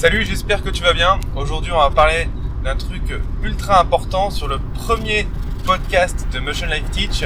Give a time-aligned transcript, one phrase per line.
[0.00, 1.20] Salut, j'espère que tu vas bien.
[1.36, 2.26] Aujourd'hui, on va parler
[2.64, 3.02] d'un truc
[3.42, 5.26] ultra important sur le premier
[5.66, 7.24] podcast de Motion Life Teach.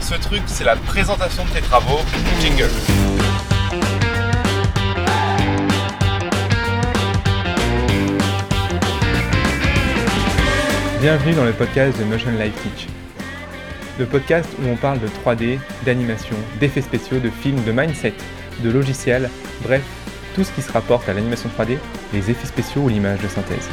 [0.00, 2.00] Ce truc, c'est la présentation de tes travaux.
[2.42, 2.68] Jingle.
[11.00, 12.86] Bienvenue dans le podcast de Motion Life Teach.
[13.98, 18.12] Le podcast où on parle de 3D, d'animation, d'effets spéciaux, de films, de mindset,
[18.62, 19.30] de logiciels,
[19.62, 19.82] bref,
[20.34, 21.78] tout ce qui se rapporte à l'animation 3D,
[22.12, 23.68] les effets spéciaux ou l'image de synthèse.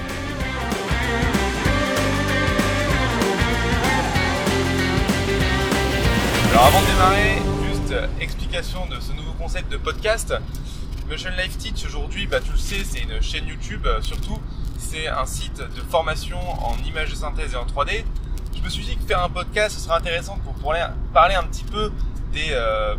[6.51, 10.35] Alors avant de démarrer, juste euh, explication de ce nouveau concept de podcast.
[11.09, 14.39] Motion Life Teach aujourd'hui, bah, tu le sais, c'est une chaîne YouTube euh, surtout.
[14.77, 18.03] C'est un site de formation en image de synthèse et en 3D.
[18.55, 20.53] Je me suis dit que faire un podcast, ce serait intéressant pour
[21.13, 21.91] parler un petit peu
[22.31, 22.95] des, euh,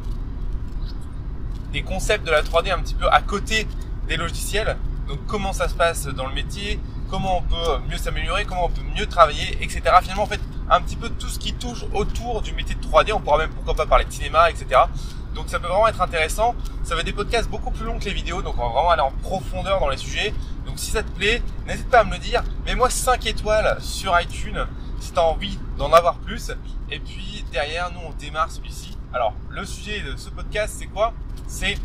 [1.73, 3.67] des concepts de la 3D un petit peu à côté
[4.09, 4.77] des logiciels.
[5.09, 6.79] Donc comment ça se passe dans le métier,
[7.11, 9.83] comment on peut mieux s'améliorer, comment on peut mieux travailler, etc.
[10.02, 13.13] Finalement, en fait, un petit peu tout ce qui touche autour du métier de 3D.
[13.13, 14.83] On pourra même pourquoi pas parler de cinéma, etc.
[15.35, 16.55] Donc ça peut vraiment être intéressant.
[16.83, 18.91] Ça va être des podcasts beaucoup plus longs que les vidéos, donc on va vraiment
[18.91, 20.35] aller en profondeur dans les sujets.
[20.66, 22.43] Donc si ça te plaît, n'hésite pas à me le dire.
[22.66, 24.66] Mets-moi 5 étoiles sur iTunes
[25.01, 26.52] si tu as envie d'en avoir plus.
[26.91, 28.96] Et puis derrière, nous on démarre celui-ci.
[29.13, 31.13] Alors le sujet de ce podcast, c'est quoi?
[31.53, 31.77] C'est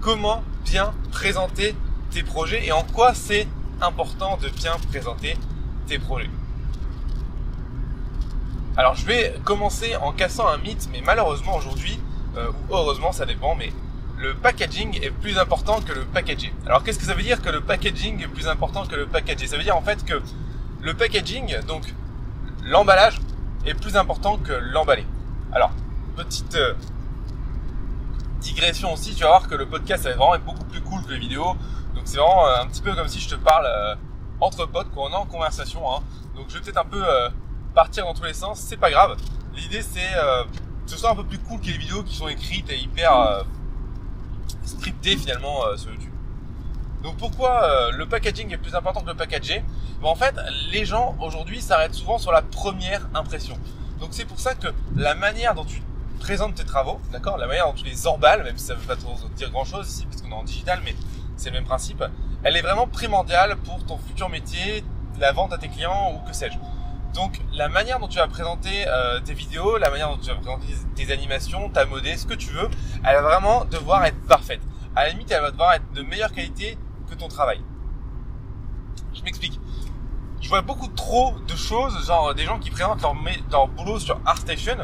[0.00, 1.76] comment bien présenter
[2.10, 3.46] tes projets et en quoi c'est
[3.80, 5.38] important de bien présenter
[5.86, 6.30] tes projets.
[8.76, 11.98] Alors je vais commencer en cassant un mythe, mais malheureusement aujourd'hui,
[12.36, 13.72] euh, ou heureusement ça dépend, mais
[14.18, 16.50] le packaging est plus important que le packaging.
[16.66, 19.46] Alors qu'est-ce que ça veut dire que le packaging est plus important que le packaging?
[19.46, 20.20] Ça veut dire en fait que
[20.82, 21.94] le packaging, donc
[22.64, 23.20] l'emballage,
[23.64, 25.06] est plus important que l'emballé.
[25.52, 25.72] Alors,
[26.16, 26.74] petite euh,
[28.46, 31.02] digression aussi, tu vas voir que le podcast ça va vraiment être beaucoup plus cool
[31.02, 31.56] que les vidéos.
[31.94, 33.94] Donc c'est vraiment euh, un petit peu comme si je te parle euh,
[34.40, 35.82] entre potes, qu'on est en conversation.
[35.90, 36.00] Hein.
[36.36, 37.28] Donc je vais peut-être un peu euh,
[37.74, 39.16] partir dans tous les sens, c'est pas grave.
[39.54, 40.12] L'idée c'est
[40.84, 43.44] que ce soit un peu plus cool que les vidéos qui sont écrites et hyper
[44.64, 46.12] scriptées finalement sur YouTube.
[47.02, 49.64] Donc pourquoi le packaging est plus important que le packagé?
[50.02, 50.34] En fait,
[50.70, 53.58] les gens aujourd'hui s'arrêtent souvent sur la première impression.
[53.98, 55.80] Donc c'est pour ça que la manière dont tu
[56.18, 57.36] présente tes travaux, d'accord?
[57.36, 58.96] La manière dont tu les emballes, même si ça ne veut pas
[59.36, 60.94] dire grand chose ici, parce qu'on est en digital, mais
[61.36, 62.02] c'est le même principe,
[62.42, 64.84] elle est vraiment primordiale pour ton futur métier,
[65.18, 66.56] la vente à tes clients ou que sais-je.
[67.14, 70.36] Donc la manière dont tu vas présenter euh, tes vidéos, la manière dont tu vas
[70.36, 72.68] présenter tes animations, ta modée, ce que tu veux,
[73.04, 74.60] elle va vraiment devoir être parfaite.
[74.94, 76.76] À la limite, elle va devoir être de meilleure qualité
[77.08, 77.60] que ton travail.
[79.14, 79.58] Je m'explique.
[80.40, 83.14] Je vois beaucoup trop de choses, genre des gens qui présentent leur,
[83.50, 84.76] leur boulot sur ArtStation,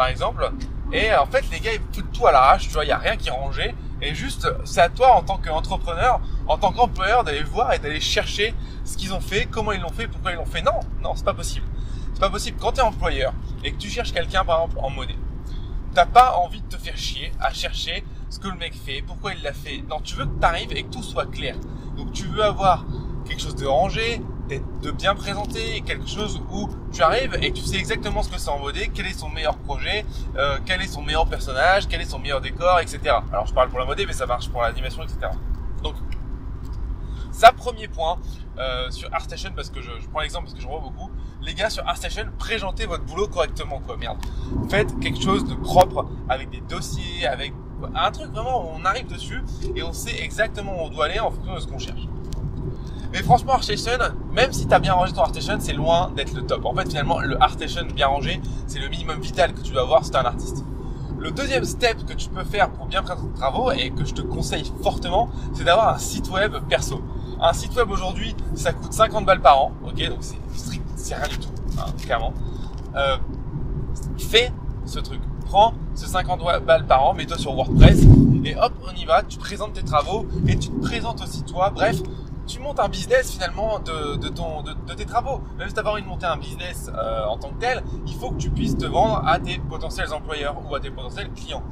[0.00, 0.50] par exemple.
[0.94, 2.96] Et en fait, les gars, ils foutent tout à l'arrache, tu vois, il n'y a
[2.96, 3.74] rien qui est rangé.
[4.00, 8.00] Et juste, c'est à toi, en tant qu'entrepreneur, en tant qu'employeur, d'aller voir et d'aller
[8.00, 10.62] chercher ce qu'ils ont fait, comment ils l'ont fait, pourquoi ils l'ont fait.
[10.62, 11.66] Non, non, c'est pas possible.
[12.14, 12.56] C'est pas possible.
[12.58, 15.18] Quand tu es employeur et que tu cherches quelqu'un, par exemple, en monnaie,
[15.92, 19.34] t'as pas envie de te faire chier à chercher ce que le mec fait, pourquoi
[19.34, 19.84] il l'a fait.
[19.86, 21.56] Non, tu veux que tu arrives et que tout soit clair.
[21.98, 22.86] Donc tu veux avoir
[23.26, 24.22] quelque chose de rangé,
[24.58, 28.50] de bien présenter quelque chose où tu arrives et tu sais exactement ce que c'est
[28.50, 30.04] en modé, quel est son meilleur projet,
[30.36, 33.16] euh, quel est son meilleur personnage, quel est son meilleur décor, etc.
[33.32, 35.18] Alors je parle pour la modé, mais ça marche pour l'animation, etc.
[35.82, 35.94] Donc
[37.32, 38.18] ça, premier point
[38.58, 41.10] euh, sur ArtStation, parce que je, prends l'exemple parce que je vois beaucoup.
[41.42, 43.96] Les gars sur ArtStation, présentez votre boulot correctement, quoi.
[43.96, 44.18] Merde.
[44.68, 47.54] Faites quelque chose de propre, avec des dossiers, avec
[47.94, 49.42] un truc vraiment on arrive dessus
[49.74, 52.02] et on sait exactement où on doit aller en fonction de ce qu'on cherche.
[53.12, 53.98] Mais franchement, ArtStation,
[54.32, 56.64] même si tu as bien rangé ton ArtStation, c'est loin d'être le top.
[56.64, 60.04] En fait, finalement, le ArtStation bien rangé, c'est le minimum vital que tu dois avoir
[60.04, 60.64] si tu un artiste.
[61.18, 64.14] Le deuxième step que tu peux faire pour bien présenter tes travaux et que je
[64.14, 67.02] te conseille fortement, c'est d'avoir un site web perso.
[67.40, 71.14] Un site web aujourd'hui, ça coûte 50 balles par an, ok, donc c'est strict, c'est
[71.14, 71.48] rien du tout,
[71.78, 72.32] hein, clairement.
[72.96, 73.16] Euh,
[74.18, 74.52] fais
[74.86, 78.02] ce truc, prends ce 50 balles par an, mets-toi sur WordPress
[78.44, 81.70] et hop, on y va, tu présentes tes travaux et tu te présentes aussi toi.
[81.70, 81.98] Bref,
[82.50, 85.40] tu montes un business finalement de, ton, de, tes travaux.
[85.56, 88.14] Même si tu as envie de monter un business euh, en tant que tel, il
[88.14, 91.62] faut que tu puisses te vendre à tes potentiels employeurs ou à tes potentiels clients.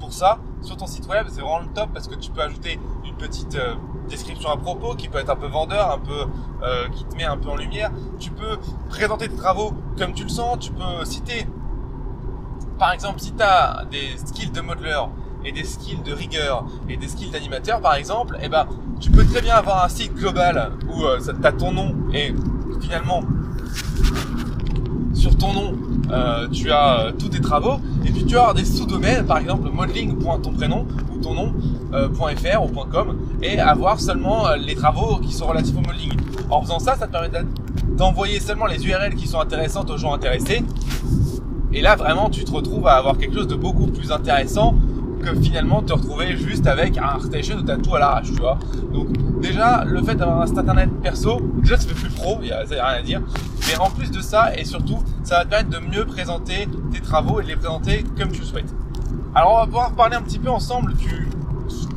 [0.00, 2.80] Pour ça, sur ton site web, c'est vraiment le top parce que tu peux ajouter
[3.04, 3.74] une petite euh,
[4.08, 6.26] description à propos qui peut être un peu vendeur, un peu
[6.64, 7.92] euh, qui te met un peu en lumière.
[8.18, 8.58] Tu peux
[8.88, 10.58] présenter tes travaux comme tu le sens.
[10.58, 11.46] Tu peux citer,
[12.78, 14.98] par exemple, si tu as des skills de modeler
[15.44, 18.66] et des skills de rigueur et des skills d'animateur par exemple, eh ben
[19.00, 22.34] tu peux très bien avoir un site global où euh, tu as ton nom et
[22.80, 23.22] finalement
[25.14, 25.74] sur ton nom
[26.10, 29.70] euh, tu as euh, tous tes travaux, et puis tu as des sous-domaines, par exemple
[29.70, 35.80] modeling.tonprénom ou ton nom.fr ou .com, et avoir seulement les travaux qui sont relatifs au
[35.80, 36.12] modeling.
[36.50, 37.30] En faisant ça, ça te permet
[37.96, 40.62] d'envoyer seulement les URL qui sont intéressantes aux gens intéressés.
[41.72, 44.74] Et là, vraiment, tu te retrouves à avoir quelque chose de beaucoup plus intéressant
[45.24, 48.58] que finalement te retrouver juste avec un où t'as tout à l'arrache, tu vois.
[48.92, 49.08] Donc
[49.40, 52.60] déjà, le fait d'avoir un site internet perso, déjà ça fait plus pro, y a,
[52.60, 53.22] rien à dire.
[53.68, 57.00] Mais en plus de ça, et surtout, ça va te permettre de mieux présenter tes
[57.00, 58.74] travaux et de les présenter comme tu le souhaites.
[59.34, 61.28] Alors on va pouvoir parler un petit peu ensemble du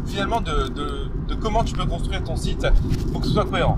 [0.06, 0.70] finalement de,
[1.28, 2.66] de comment tu peux construire ton site
[3.12, 3.78] pour que ce soit cohérent.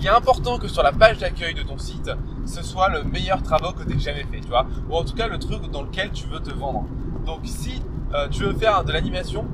[0.00, 2.10] Il est important que sur la page d'accueil de ton site,
[2.46, 5.14] ce soit le meilleur travaux que tu aies jamais fait, tu vois, ou en tout
[5.14, 6.86] cas le truc dans lequel tu veux te vendre.
[7.28, 7.82] Donc si
[8.14, 9.44] euh, tu veux faire de l'animation,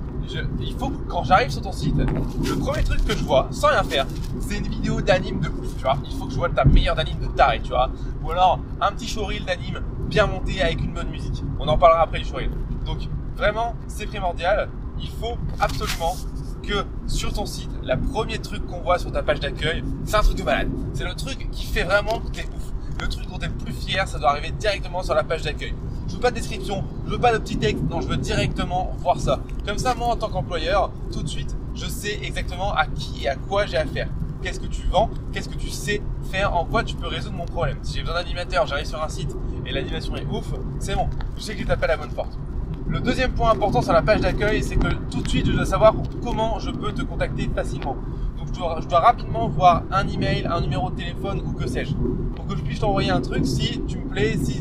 [0.60, 3.66] il faut que quand j'arrive sur ton site, le premier truc que je vois, sans
[3.66, 4.06] rien faire,
[4.38, 5.98] c'est une vidéo d'anime de ouf, tu vois.
[6.08, 7.90] Il faut que je vois ta meilleure anime de taré, tu vois.
[8.22, 11.42] Ou alors un petit showreel d'anime bien monté avec une bonne musique.
[11.58, 12.52] On en parlera après du showreel.
[12.86, 12.98] Donc
[13.36, 14.68] vraiment, c'est primordial.
[15.00, 16.14] Il faut absolument
[16.62, 20.22] que sur ton site, le premier truc qu'on voit sur ta page d'accueil, c'est un
[20.22, 20.70] truc de malade.
[20.92, 22.72] C'est le truc qui fait vraiment que t'es ouf.
[23.00, 25.74] Le truc dont t'es le plus fier, ça doit arriver directement sur la page d'accueil.
[26.08, 28.92] Je veux pas de description, je veux pas de petit texte, non, je veux directement
[28.98, 29.40] voir ça.
[29.66, 33.28] Comme ça, moi, en tant qu'employeur, tout de suite, je sais exactement à qui et
[33.28, 34.08] à quoi j'ai affaire.
[34.42, 37.46] Qu'est-ce que tu vends Qu'est-ce que tu sais faire En quoi tu peux résoudre mon
[37.46, 39.34] problème Si j'ai besoin d'animateur, j'arrive sur un site
[39.64, 41.08] et l'animation est ouf, c'est bon.
[41.36, 42.38] Je sais que j'ai tapé à la bonne porte.
[42.86, 45.64] Le deuxième point important sur la page d'accueil, c'est que tout de suite, je dois
[45.64, 47.96] savoir comment je peux te contacter facilement.
[48.36, 48.48] Donc,
[48.82, 51.94] je dois, rapidement voir un email, un numéro de téléphone ou que sais-je,
[52.36, 54.60] pour que je puisse t'envoyer un truc si tu me plais, si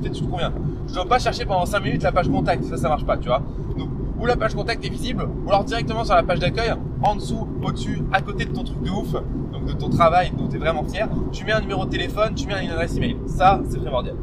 [0.00, 0.52] tu te conviens.
[0.88, 3.28] Je dois pas chercher pendant 5 minutes la page contact, ça, ça marche pas, tu
[3.28, 3.42] vois.
[3.76, 3.88] Donc,
[4.18, 6.72] ou la page contact est visible, ou alors directement sur la page d'accueil,
[7.02, 10.48] en dessous, au-dessus, à côté de ton truc de ouf, donc de ton travail dont
[10.48, 13.16] tu es vraiment fier, tu mets un numéro de téléphone, tu mets une adresse email.
[13.26, 14.16] Ça, c'est primordial.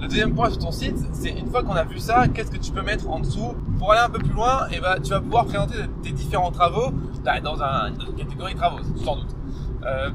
[0.00, 2.58] Le deuxième point sur ton site, c'est une fois qu'on a vu ça, qu'est-ce que
[2.58, 3.54] tu peux mettre en dessous?
[3.78, 6.50] Pour aller un peu plus loin, et eh ben, tu vas pouvoir présenter tes différents
[6.50, 6.90] travaux
[7.24, 9.34] dans, un, une catégorie travaux, sans doute.
[9.86, 10.10] Euh,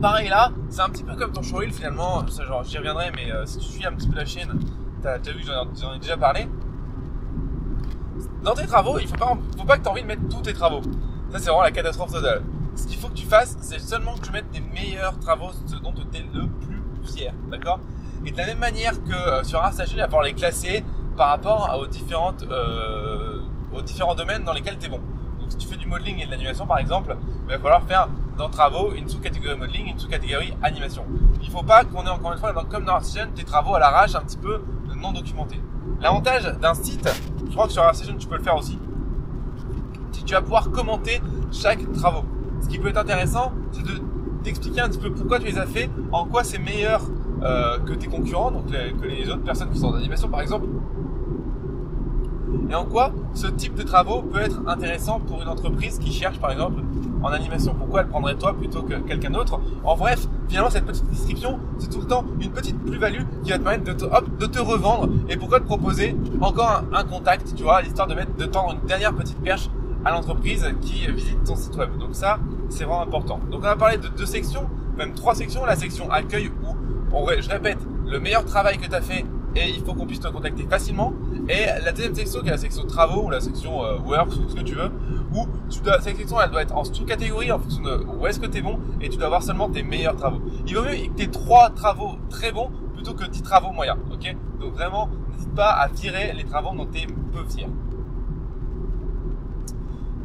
[0.00, 3.30] pareil là, c'est un petit peu comme ton showreel finalement, ça, genre j'y reviendrai, mais
[3.32, 4.58] euh, si tu suis un petit peu la chaîne,
[5.02, 6.48] t'as as vu, j'en ai déjà parlé.
[8.42, 10.54] Dans tes travaux, il faut pas, faut pas que tu envie de mettre tous tes
[10.54, 10.80] travaux.
[11.30, 12.42] Ça c'est vraiment la catastrophe totale.
[12.74, 15.76] Ce qu'il faut que tu fasses, c'est seulement que tu mettes tes meilleurs travaux, ce
[15.76, 17.80] dont tu es le plus fier, d'accord?
[18.24, 20.84] Et de la même manière que euh, sur Instagram, il va falloir les classer
[21.16, 23.40] par rapport aux, différentes, euh,
[23.74, 25.00] aux différents domaines dans lesquels tu es bon.
[25.40, 28.08] Donc si tu fais du modeling et de l'animation par exemple, il va falloir faire
[28.40, 31.04] dans travaux une sous-catégorie modeling une sous-catégorie animation.
[31.42, 33.78] Il ne faut pas qu'on ait encore une fois, comme dans ArtStation, tes travaux à
[33.78, 34.62] l'arrache un petit peu
[34.96, 35.60] non documentés.
[36.00, 37.06] L'avantage d'un site,
[37.46, 38.78] je crois que sur ArtStation tu peux le faire aussi,
[40.12, 41.20] c'est que tu vas pouvoir commenter
[41.52, 42.24] chaque travaux.
[42.62, 44.00] Ce qui peut être intéressant, c'est de
[44.42, 47.02] t'expliquer un petit peu pourquoi tu les as fait, en quoi c'est meilleur
[47.42, 50.66] euh, que tes concurrents, donc que les autres personnes qui sont en animation par exemple.
[52.70, 56.38] Et en quoi ce type de travaux peut être intéressant pour une entreprise qui cherche
[56.38, 56.82] par exemple
[57.20, 57.74] en animation?
[57.76, 59.60] Pourquoi elle prendrait toi plutôt que quelqu'un d'autre?
[59.82, 63.58] En bref, finalement cette petite description, c'est tout le temps une petite plus-value qui va
[63.58, 68.06] te permettre de te, revendre et pourquoi te proposer encore un, contact, tu vois, l'histoire
[68.06, 69.68] de mettre de tendre une dernière petite perche
[70.04, 71.98] à l'entreprise qui visite ton site web.
[71.98, 72.38] Donc ça,
[72.68, 73.40] c'est vraiment important.
[73.50, 75.64] Donc on va parler de deux sections, même trois sections.
[75.64, 76.52] La section accueil
[77.12, 79.24] où je répète, le meilleur travail que tu as fait
[79.56, 81.12] et il faut qu'on puisse te contacter facilement.
[81.48, 84.48] Et la deuxième section qui est la section travaux ou la section euh, work ou
[84.48, 84.90] ce que tu veux,
[85.34, 88.58] où cette section elle doit être en sous-catégorie en fonction de où est-ce que tu
[88.58, 90.40] es bon et tu dois avoir seulement tes meilleurs travaux.
[90.66, 93.96] Il vaut mieux que tu aies trois travaux très bons plutôt que 10 travaux moyens.
[94.12, 94.36] ok?
[94.60, 97.68] Donc vraiment, n'hésite pas à virer les travaux dont tu es peu fier.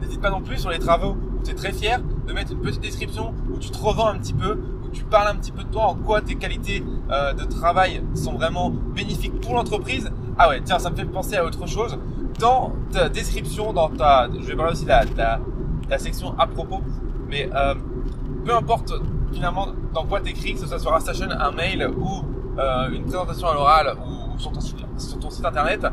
[0.01, 2.59] N'hésite pas non plus sur les travaux où tu es très fier de mettre une
[2.59, 4.59] petite description où tu te revends un petit peu
[4.95, 8.33] tu parles un petit peu de toi, en quoi tes qualités euh, de travail sont
[8.33, 10.09] vraiment bénéfiques pour l'entreprise.
[10.37, 11.99] Ah ouais, tiens, ça me fait penser à autre chose.
[12.39, 16.81] Dans ta description, dans ta, je vais parler aussi de la, section à propos,
[17.29, 17.75] mais euh,
[18.43, 18.93] peu importe
[19.31, 22.23] finalement dans quoi t'écris, que ce soit sur un station, un mail ou
[22.57, 25.85] euh, une présentation à l'oral ou, sur, ton, sur ton site internet,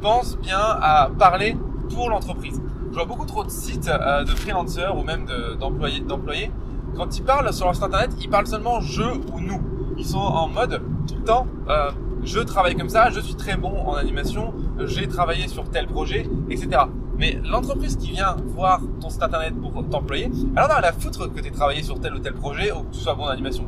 [0.00, 1.56] pense bien à parler
[1.94, 2.60] pour l'entreprise.
[2.90, 5.26] Je vois beaucoup trop de sites de freelancers ou même
[5.58, 6.52] d'employés
[6.96, 9.60] quand ils parlent sur leur site internet, ils parlent seulement je ou nous.
[9.96, 11.90] Ils sont en mode tout le temps, euh,
[12.22, 14.52] je travaille comme ça, je suis très bon en animation,
[14.84, 16.82] j'ai travaillé sur tel projet, etc.
[17.18, 21.40] Mais l'entreprise qui vient voir ton site internet pour t'employer, elle a la foutre que
[21.40, 23.64] tu travaillé sur tel ou tel projet ou que tu sois bon en animation.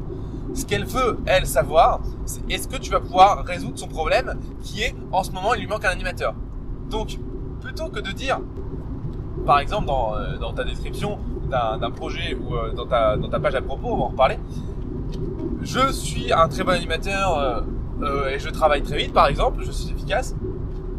[0.54, 4.82] Ce qu'elle veut, elle, savoir, c'est est-ce que tu vas pouvoir résoudre son problème qui
[4.82, 6.34] est en ce moment il lui manque un animateur.
[6.90, 7.18] Donc,
[7.60, 8.40] plutôt que de dire,
[9.46, 11.18] par exemple dans, euh, dans ta description,
[11.50, 14.38] d'un projet ou euh, dans ta, dans ta page à propos, on va en reparler,
[15.62, 17.60] je suis un très bon animateur euh,
[18.02, 20.34] euh, et je travaille très vite, par exemple, je suis efficace.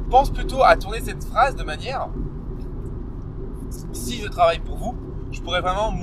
[0.10, 2.10] Pense plutôt à tourner cette phrase de manière
[3.94, 4.96] si je travaille pour vous,
[5.32, 5.94] je pourrais vraiment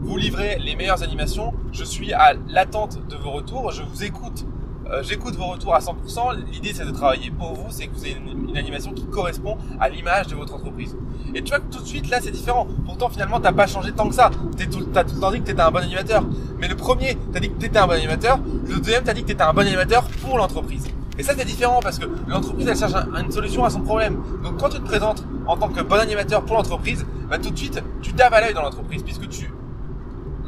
[0.00, 1.54] vous livrer les meilleures animations.
[1.72, 4.44] Je suis à l'attente de vos retours, je vous écoute
[4.90, 6.44] euh, j'écoute vos retours à 100%.
[6.52, 9.88] L'idée, c'est de travailler pour vous, c'est que vous ayez une, animation qui correspond à
[9.88, 10.96] l'image de votre entreprise.
[11.34, 12.68] Et tu vois que tout de suite, là, c'est différent.
[12.84, 14.30] Pourtant, finalement, t'as pas changé tant que ça.
[14.56, 16.22] T'as tout, le temps dit que t'étais un bon animateur.
[16.58, 18.38] Mais le premier, t'as dit que t'étais un bon animateur.
[18.68, 20.86] Le deuxième, t'as dit que t'étais un bon animateur pour l'entreprise.
[21.18, 24.22] Et ça, c'est différent parce que l'entreprise, elle cherche une solution à son problème.
[24.42, 27.58] Donc, quand tu te présentes en tant que bon animateur pour l'entreprise, bah, tout de
[27.58, 29.52] suite, tu taves à l'œil dans l'entreprise puisque tu,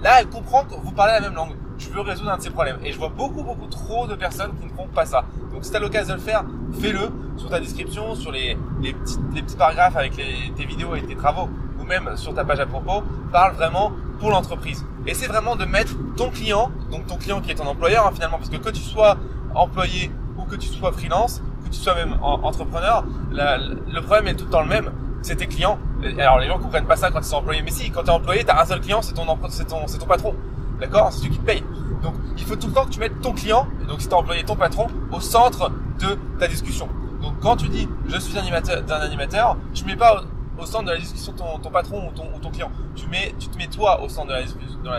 [0.03, 2.51] là, elle comprend que vous parlez la même langue je veux résoudre un de ces
[2.51, 2.79] problèmes.
[2.85, 5.25] Et je vois beaucoup, beaucoup trop de personnes qui ne font pas ça.
[5.53, 6.45] Donc si tu as l'occasion de le faire,
[6.81, 10.95] fais-le sur ta description, sur les, les, petits, les petits paragraphes avec les, tes vidéos
[10.95, 11.49] et tes travaux,
[11.81, 13.03] ou même sur ta page à propos,
[13.33, 14.85] parle vraiment pour l'entreprise.
[15.07, 18.11] Et c'est vraiment de mettre ton client, donc ton client qui est ton employeur hein,
[18.13, 19.17] finalement, parce que que tu sois
[19.55, 24.45] employé ou que tu sois freelance, que tu sois même entrepreneur, le problème est tout
[24.45, 24.91] le temps le même
[25.27, 25.79] c'est tes clients.
[26.19, 28.13] Alors les gens comprennent pas ça quand ils sont employés, mais si, quand tu es
[28.13, 30.35] employé, tu as un seul client, c'est ton, ton, c'est ton patron.
[30.81, 31.63] D'accord C'est celui qui paye.
[32.03, 34.45] Donc, il faut tout le temps que tu mettes ton client, donc si tu employé
[34.45, 36.89] ton patron, au centre de ta discussion.
[37.23, 40.23] Donc, quand tu dis je suis animateur d'un animateur, tu mets pas
[40.59, 42.71] au, centre de la discussion ton, patron ou ton, ou ton, client.
[42.95, 44.43] Tu mets, tu te mets toi au centre de la,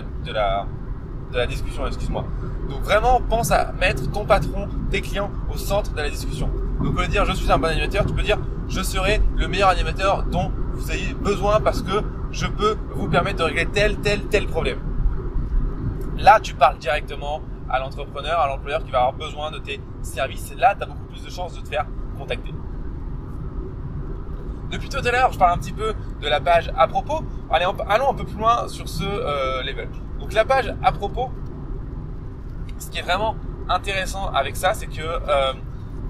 [0.02, 0.66] de la,
[1.32, 2.26] de la, discussion, excuse-moi.
[2.70, 6.50] Donc vraiment, pense à mettre ton patron, tes clients au centre de la discussion.
[6.84, 9.22] Donc au lieu de dire je suis un bon animateur, tu peux dire je serai
[9.36, 13.66] le meilleur animateur dont vous ayez besoin parce que je peux vous permettre de régler
[13.66, 14.80] tel, tel, tel problème.
[16.18, 20.54] Là, tu parles directement à l'entrepreneur, à l'employeur qui va avoir besoin de tes services.
[20.58, 21.86] Là, tu as beaucoup plus de chances de te faire
[22.18, 22.54] contacter.
[24.72, 27.24] Depuis tout à l'heure, je parle un petit peu de la page à propos.
[27.50, 29.90] Allons un peu plus loin sur ce euh, level.
[30.20, 31.30] Donc la page à propos,
[32.80, 33.36] ce qui est vraiment
[33.70, 35.54] intéressant avec ça, c'est que euh,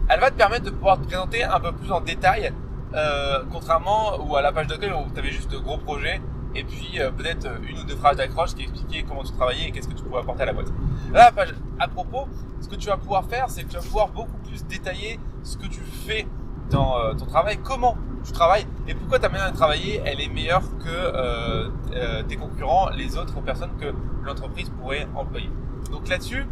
[0.09, 2.53] elle va te permettre de pouvoir te présenter un peu plus en détail,
[2.95, 6.21] euh, contrairement ou à la page d'accueil où tu avais juste de gros projets
[6.57, 9.67] et puis euh, peut-être euh, une ou deux phrases d'accroche qui expliquaient comment tu travaillais
[9.67, 10.71] et qu'est-ce que tu pouvais apporter à la boîte.
[11.13, 11.31] Là,
[11.79, 12.27] à propos,
[12.59, 15.57] ce que tu vas pouvoir faire, c'est que tu vas pouvoir beaucoup plus détailler ce
[15.57, 16.27] que tu fais
[16.71, 17.95] dans euh, ton travail, comment
[18.25, 23.15] tu travailles et pourquoi ta manière de travailler, elle est meilleure que tes concurrents, les
[23.15, 23.93] autres personnes que
[24.25, 25.49] l'entreprise pourrait employer.
[25.91, 26.45] Donc là-dessus,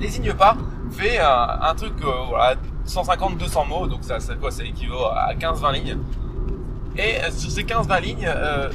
[0.00, 0.56] n'hésite pas,
[0.90, 2.54] fais un, truc, voilà,
[2.86, 4.16] 150-200 mots, donc ça,
[4.64, 5.98] équivaut à 15-20 lignes
[6.98, 8.68] et euh, sur ces 15-20 lignes, euh,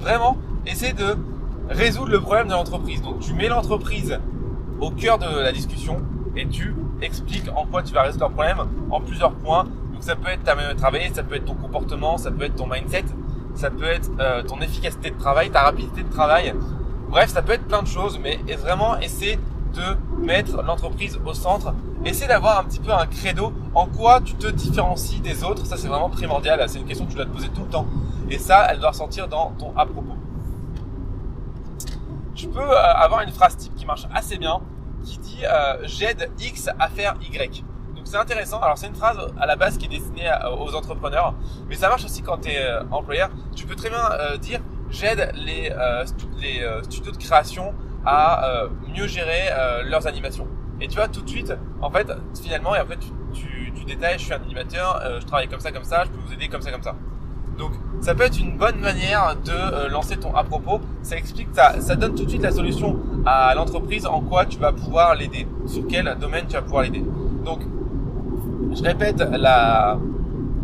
[0.00, 1.16] vraiment, essaie de
[1.68, 3.02] résoudre le problème de l'entreprise.
[3.02, 4.20] Donc tu mets l'entreprise
[4.80, 6.02] au cœur de la discussion
[6.36, 8.58] et tu expliques en quoi tu vas résoudre leur problème
[8.90, 9.64] en plusieurs points.
[9.64, 12.44] Donc ça peut être ta manière de travailler, ça peut être ton comportement, ça peut
[12.44, 13.04] être ton mindset,
[13.54, 16.54] ça peut être euh, ton efficacité de travail, ta rapidité de travail.
[17.08, 19.38] Bref, ça peut être plein de choses, mais vraiment essaie
[19.74, 21.72] de mettre l'entreprise au centre.
[22.06, 25.66] Essaie d'avoir un petit peu un credo en quoi tu te différencies des autres.
[25.66, 26.64] Ça, c'est vraiment primordial.
[26.68, 27.88] C'est une question que tu dois te poser tout le temps.
[28.30, 30.14] Et ça, elle doit ressortir dans ton à propos.
[32.36, 34.60] Tu peux euh, avoir une phrase type qui marche assez bien,
[35.04, 37.64] qui dit euh, j'aide X à faire Y.
[37.96, 38.60] Donc c'est intéressant.
[38.60, 41.34] Alors c'est une phrase à la base qui est destinée aux entrepreneurs,
[41.68, 43.30] mais ça marche aussi quand tu es euh, employeur.
[43.56, 44.60] Tu peux très bien dire
[44.90, 45.74] j'aide les,
[46.84, 49.50] studios de création à mieux gérer
[49.84, 50.46] leurs animations.
[50.80, 52.06] Et tu vois, tout de suite, en fait,
[52.42, 55.60] finalement, et après, tu, tu, tu détailles, je suis un animateur, euh, je travaille comme
[55.60, 56.94] ça, comme ça, je peux vous aider comme ça, comme ça.
[57.58, 60.80] Donc, ça peut être une bonne manière de lancer ton à propos.
[61.02, 64.58] Ça explique, ça, ça donne tout de suite la solution à l'entreprise en quoi tu
[64.58, 67.02] vas pouvoir l'aider, sur quel domaine tu vas pouvoir l'aider.
[67.46, 67.60] Donc,
[68.74, 69.98] je répète la,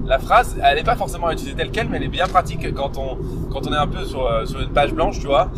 [0.05, 2.99] la phrase, elle n'est pas forcément utilisée telle quelle, mais elle est bien pratique quand
[2.99, 3.17] on,
[3.51, 5.51] quand on est un peu sur, sur une page blanche, tu vois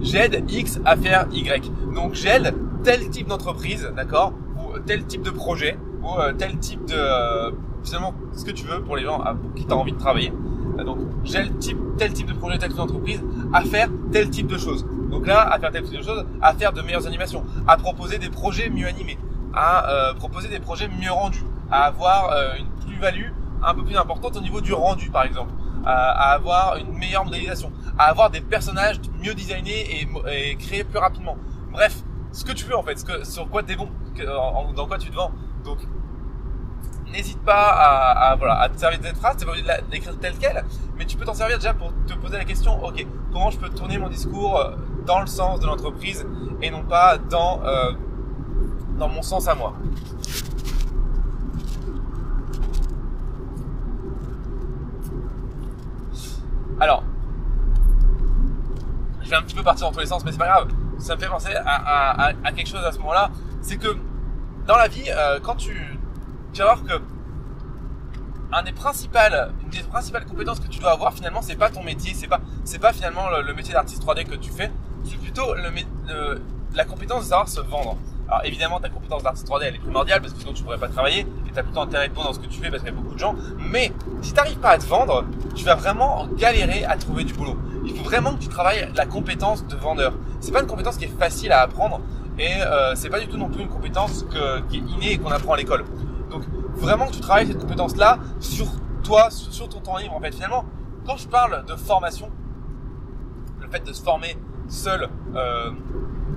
[0.00, 1.70] j'aide X à faire Y.
[1.94, 2.54] Donc j'aide
[2.86, 7.50] tel type d'entreprise, d'accord, ou tel type de projet, ou euh, tel type de euh,
[7.82, 10.32] finalement ce que tu veux pour les gens pour qui tu as envie de travailler.
[10.78, 13.20] Euh, donc j'aide type, tel type de projet, tel type d'entreprise
[13.52, 14.86] à faire tel type de choses.
[15.10, 18.18] Donc là, à faire tel type de choses, à faire de meilleures animations, à proposer
[18.18, 19.18] des projets mieux animés,
[19.52, 23.32] à proposer des projets mieux rendus, à avoir une plus-value
[23.64, 25.50] un peu plus importante au niveau du rendu par exemple,
[25.84, 31.36] à avoir une meilleure modélisation, à avoir des personnages mieux designés et, créés plus rapidement.
[31.72, 32.02] Bref,
[32.36, 33.88] ce que tu veux en fait, sur quoi tu es bon,
[34.74, 35.32] dans quoi tu te vends.
[35.64, 35.78] Donc,
[37.10, 40.18] n'hésite pas à, voilà, à te servir de cette phrase, c'est pas obligé de l'écrire
[40.18, 40.62] telle quelle,
[40.98, 43.70] mais tu peux t'en servir déjà pour te poser la question, ok, comment je peux
[43.70, 44.76] tourner mon discours euh,
[45.06, 46.26] dans le sens de l'entreprise
[46.60, 47.92] et non pas dans, euh,
[48.98, 49.72] dans mon sens à moi.
[56.80, 57.02] Alors,
[59.22, 60.68] je vais un petit peu partir dans tous les sens, mais c'est pas grave.
[60.98, 63.30] Ça me fait penser à, quelque chose à ce moment-là.
[63.62, 63.96] C'est que
[64.66, 65.98] dans la vie, euh, quand tu,
[66.52, 67.02] tu vas voir que
[68.52, 71.82] un des principales, une des principales compétences que tu dois avoir finalement, c'est pas ton
[71.82, 74.70] métier, c'est pas, c'est pas finalement le, métier d'artiste 3D que tu fais,
[75.04, 75.54] c'est plutôt
[76.74, 77.96] la compétence de se vendre.
[78.28, 80.88] Alors évidemment, ta compétence d'artiste 3D, elle est primordiale parce que sinon tu pourrais pas
[80.88, 82.96] travailler et tu as plutôt intérêt de dans ce que tu fais parce qu'il y
[82.96, 83.34] a beaucoup de gens.
[83.58, 85.24] Mais si tu n'arrives pas à te vendre,
[85.54, 87.56] tu vas vraiment galérer à trouver du boulot.
[87.86, 90.12] Il faut vraiment que tu travailles la compétence de vendeur.
[90.40, 92.00] C'est pas une compétence qui est facile à apprendre
[92.38, 94.26] et euh, c'est pas du tout non plus une compétence
[94.68, 95.84] qui est innée et qu'on apprend à l'école.
[96.30, 96.42] Donc
[96.74, 98.66] vraiment que tu travailles cette compétence-là sur
[99.02, 100.34] toi, sur, ton temps libre en fait.
[100.34, 100.64] Finalement,
[101.06, 102.30] quand je parle de formation,
[103.60, 104.36] le fait de se former
[104.68, 105.70] seul euh,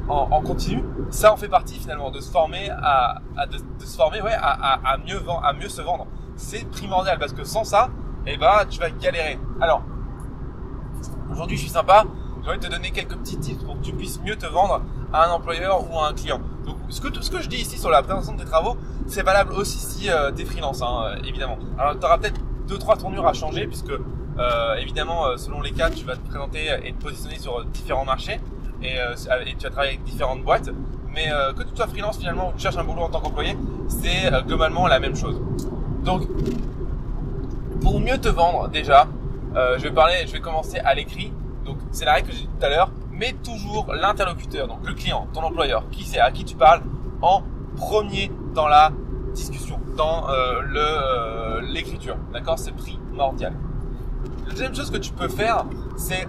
[0.08, 4.34] en, continu, ça en fait partie finalement de se former à, de, se former ouais
[4.34, 6.06] à, à, mieux à mieux se vendre.
[6.36, 7.90] C'est primordial parce que sans ça,
[8.26, 9.40] eh ben tu vas galérer.
[9.60, 9.84] Alors
[11.32, 12.06] aujourd'hui je suis sympa,
[12.44, 14.82] j'ai envie de te donner quelques petits tips pour que tu puisses mieux te vendre
[15.14, 16.40] à un employeur ou à un client.
[16.66, 19.24] Donc ce que ce que je dis ici sur la présentation de tes travaux, c'est
[19.24, 21.58] valable aussi si euh, tu es freelance hein, évidemment.
[21.78, 25.72] Alors tu auras peut-être deux trois tournures à changer puisque euh, évidemment euh, selon les
[25.72, 28.40] cas tu vas te présenter et te positionner sur différents marchés.
[28.84, 30.70] Euh, et, tu vas travailler avec différentes boîtes.
[31.14, 33.20] Mais euh, que tu sois freelance finalement ou que tu cherches un boulot en tant
[33.20, 33.58] qu'employé,
[33.88, 35.42] c'est euh, globalement la même chose.
[36.04, 36.28] Donc,
[37.82, 39.08] pour mieux te vendre déjà,
[39.56, 41.34] je vais parler, je vais commencer à l'écrit.
[41.66, 42.92] Donc, c'est la règle que j'ai dit tout à l'heure.
[43.12, 46.82] Mets toujours l'interlocuteur, donc le client, ton employeur, qui c'est à qui tu parles,
[47.22, 47.44] en
[47.76, 48.92] premier dans la
[49.34, 51.40] discussion, dans le
[51.72, 52.16] l'écriture.
[52.34, 52.58] D'accord?
[52.60, 53.54] C'est primordial.
[54.46, 55.66] La deuxième chose que tu peux faire,
[55.98, 56.28] c'est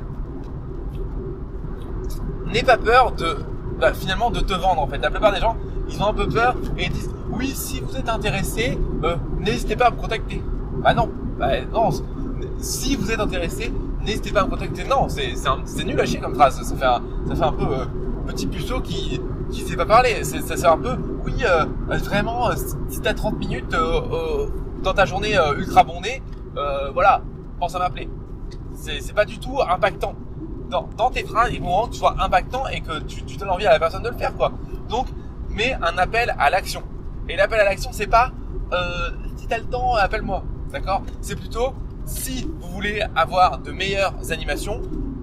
[2.47, 3.37] n'aie pas peur de
[3.79, 4.99] bah, finalement de te vendre en fait.
[4.99, 5.57] La plupart des gens,
[5.89, 9.77] ils ont un peu peur et ils disent oui si vous êtes intéressé, euh, n'hésitez
[9.77, 10.43] pas à me contacter.
[10.83, 11.91] Bah non, bah non.
[12.61, 14.85] Si vous êtes intéressé, n'hésitez pas à me contacter.
[14.85, 16.61] Non, c'est nul à chier comme phrase.
[16.63, 17.85] Ça fait un, ça fait un peu euh,
[18.27, 20.23] petit puceau qui qui sait pas parler.
[20.25, 21.65] Ça fait un peu oui euh,
[21.99, 22.51] vraiment
[22.89, 23.75] si t'as 30 minutes
[24.83, 26.23] dans ta journée ultra bondée,
[26.95, 27.23] voilà,
[27.59, 28.09] pense à m'appeler.
[28.75, 30.15] C'est pas du tout impactant
[30.71, 33.67] dans, tes phrases, il faut que tu sois impactant et que tu, tu donnes envie
[33.67, 34.53] à la personne de le faire, quoi.
[34.89, 35.07] Donc,
[35.51, 36.83] mets un appel à l'action.
[37.29, 38.31] Et l'appel à l'action, c'est pas
[38.73, 40.43] euh, si t'as le temps, appelle-moi,
[40.73, 41.03] d'accord?
[41.21, 44.81] C'est plutôt si vous voulez avoir de meilleures animations,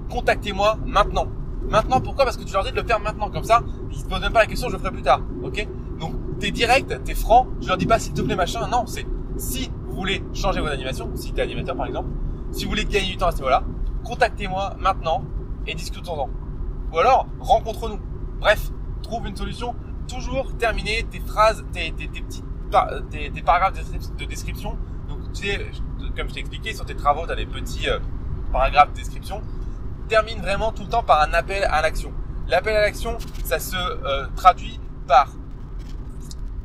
[0.09, 1.27] contactez-moi maintenant.
[1.69, 2.23] Maintenant, pourquoi?
[2.23, 3.61] Parce que tu leur dis de le faire maintenant, comme ça,
[3.91, 5.67] ils se posent même pas la question, je le ferai plus tard, ok?
[5.99, 7.47] Donc, t'es direct, t'es franc.
[7.61, 8.67] Je leur dis pas s'il te plaît machin.
[8.67, 9.05] Non, c'est
[9.37, 12.09] si vous voulez changer vos animations, si t'es animateur par exemple,
[12.51, 13.63] si vous voulez gagner du temps à ce niveau-là,
[14.03, 15.23] contactez-moi maintenant
[15.65, 16.29] et discutons-en.
[16.93, 17.99] Ou alors, rencontre-nous.
[18.39, 18.69] Bref,
[19.03, 19.75] trouve une solution.
[20.07, 22.43] Toujours terminer tes phrases, tes, petits
[23.11, 23.77] tes, paragraphes
[24.17, 24.77] de description.
[26.15, 27.99] Comme je t'ai expliqué, sur tes travaux, tu as des petits euh,
[28.51, 29.41] paragraphes de description.
[30.07, 32.11] Termine vraiment tout le temps par un appel à l'action.
[32.47, 35.27] L'appel à l'action, ça se euh, traduit par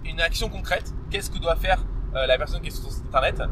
[0.05, 0.93] une action concrète.
[1.11, 3.43] Qu'est-ce que doit faire euh, la personne qui est sur ton site internet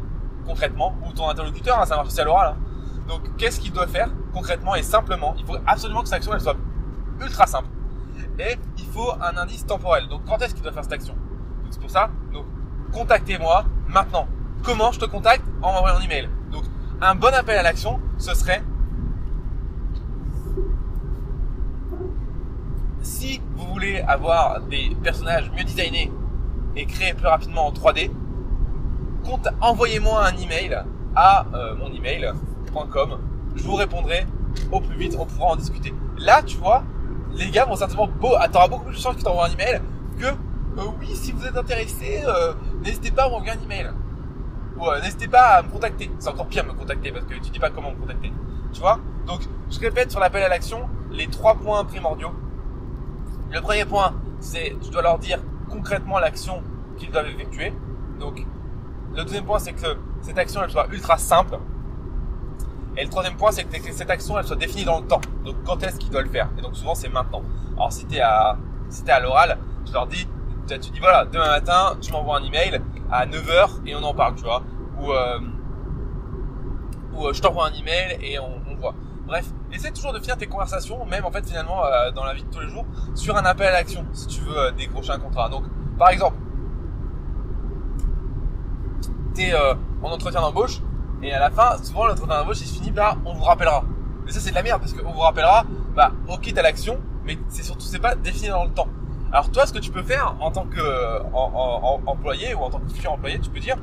[0.45, 2.55] concrètement ou ton interlocuteur, hein, ça marche aussi à l'oral.
[2.55, 3.07] Hein.
[3.07, 5.35] Donc, qu'est-ce qu'il doit faire concrètement et simplement?
[5.37, 6.57] Il faut absolument que cette action elle soit
[7.19, 7.67] ultra simple.
[8.39, 10.07] Et il faut un indice temporel.
[10.07, 11.15] Donc, quand est-ce qu'il doit faire cette action?
[11.69, 12.09] C'est pour ça.
[12.33, 12.45] Donc,
[12.91, 14.27] contactez-moi maintenant.
[14.63, 16.29] Comment je te contacte En m'envoyant un email.
[16.51, 16.63] Donc,
[17.01, 18.63] un bon appel à l'action, ce serait
[23.01, 26.11] si vous voulez avoir des personnages mieux designés
[26.75, 28.11] et créés plus rapidement en 3D,
[29.59, 30.83] envoyez-moi un email
[31.15, 32.31] à euh, mon email
[33.55, 34.25] je vous répondrai
[34.71, 35.93] au plus vite, on pourra en discuter.
[36.17, 36.83] Là, tu vois,
[37.33, 39.81] les gars vont certainement beau, t'auras beaucoup plus de chances qu'ils t'envoient un email
[40.17, 43.91] que euh, oui, si vous êtes intéressé, euh, n'hésitez pas à m'envoyer un email.
[44.77, 46.11] Ou euh, n'hésitez pas à me contacter.
[46.19, 48.31] C'est encore pire me contacter parce que tu dis pas comment me contacter.
[48.73, 48.99] Tu vois?
[49.27, 52.31] Donc, je répète sur l'appel à l'action les trois points primordiaux.
[53.51, 56.63] Le premier point, c'est tu dois leur dire concrètement l'action
[56.97, 57.73] qu'ils doivent effectuer.
[58.19, 58.45] Donc,
[59.13, 61.57] le deuxième point, c'est que cette action elle soit ultra simple.
[62.97, 65.21] Et le troisième point, c'est que cette action, elle soit définie dans le temps.
[65.45, 66.49] Donc, quand est-ce qu'il doit le faire?
[66.57, 67.41] Et donc, souvent, c'est maintenant.
[67.77, 68.57] Alors, si t'es à,
[68.89, 70.27] si à l'oral, je leur dis,
[70.79, 72.81] tu dis voilà, demain matin, tu m'envoies un email
[73.11, 74.63] à 9h et on en parle, tu vois.
[74.99, 75.39] Ou, euh,
[77.13, 78.93] ou euh, je t'envoie un email et on, voit.
[79.27, 82.43] Bref, essaie toujours de finir tes conversations, même en fait finalement euh, dans la vie
[82.43, 85.49] de tous les jours, sur un appel à l'action, si tu veux décrocher un contrat.
[85.49, 85.63] Donc,
[85.97, 86.37] par exemple,
[89.33, 89.53] t'es
[90.01, 90.81] en entretien d'embauche,
[91.23, 93.83] et à la fin, souvent, l'entretien d'embauche, il se finit par on vous rappellera.
[94.25, 97.37] Mais ça, c'est de la merde parce qu'on vous rappellera, bah, ok, t'as l'action, mais
[97.47, 98.87] c'est surtout, c'est pas défini dans le temps.
[99.31, 103.13] Alors, toi, ce que tu peux faire en tant que ou en tant que futur
[103.13, 103.77] employé, tu peux dire,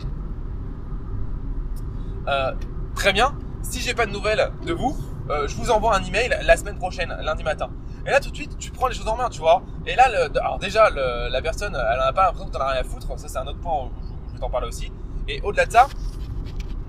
[2.26, 2.52] euh,
[2.94, 4.96] très bien, si j'ai pas de nouvelles de vous,
[5.30, 7.70] euh, je vous envoie un email la semaine prochaine, lundi matin.
[8.06, 9.62] Et là, tout de suite, tu prends les choses en main, tu vois.
[9.86, 10.08] Et là,
[10.40, 13.06] alors déjà, la personne, elle en a pas l'impression que t'en as rien à foutre.
[13.18, 14.92] Ça, c'est un autre point où je, je vais t'en parler aussi.
[15.28, 15.88] Et au-delà de ça,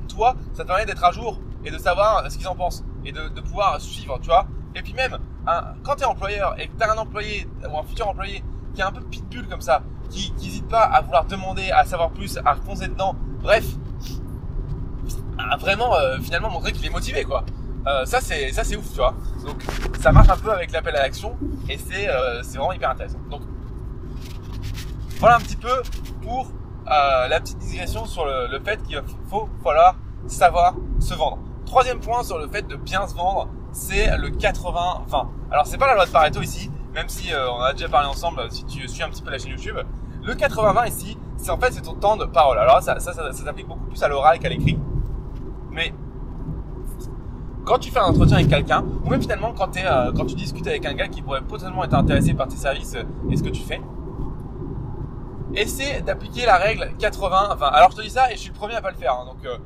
[0.08, 3.12] toi, ça te permet d'être à jour et de savoir ce qu'ils en pensent et
[3.12, 4.48] de, de, pouvoir suivre, tu vois.
[4.76, 5.18] Et puis même,
[5.84, 8.82] quand tu es employeur et que tu as un employé ou un futur employé qui
[8.82, 12.38] est un peu pitbull comme ça, qui n'hésite pas à vouloir demander, à savoir plus,
[12.46, 13.66] à foncer dedans, bref,
[15.38, 17.44] à vraiment euh, finalement montrer qu'il est motivé, quoi.
[17.88, 19.16] Euh, ça c'est ouf, tu vois.
[19.46, 19.64] Donc
[20.00, 21.38] ça marche un peu avec l'appel à l'action
[21.70, 23.20] et c'est euh, vraiment hyper intéressant.
[23.32, 23.42] Donc
[25.20, 25.82] voilà un petit peu
[26.22, 26.52] pour
[26.88, 29.96] euh, la petite digression sur le, le fait qu'il faut falloir
[30.28, 31.40] savoir se vendre.
[31.66, 35.28] Troisième point sur le fait de bien se vendre, c'est le 80-20.
[35.52, 38.08] Alors c'est pas la loi de Pareto ici, même si euh, on a déjà parlé
[38.08, 39.78] ensemble, si tu suis un petit peu la chaîne YouTube.
[40.24, 42.58] Le 80-20 ici, c'est en fait c'est ton temps de parole.
[42.58, 44.78] Alors ça, ça, ça, s'applique beaucoup plus à l'oral qu'à l'écrit.
[45.72, 45.94] Mais
[47.66, 50.68] quand tu fais un entretien avec quelqu'un, ou même finalement quand, euh, quand tu discutes
[50.68, 53.50] avec un gars qui pourrait potentiellement être intéressé par tes services euh, et ce que
[53.50, 53.80] tu fais,
[55.54, 57.64] essaie d'appliquer la règle 80-20.
[57.64, 59.14] Alors je te dis ça et je suis le premier à pas le faire.
[59.14, 59.58] Hein, donc euh,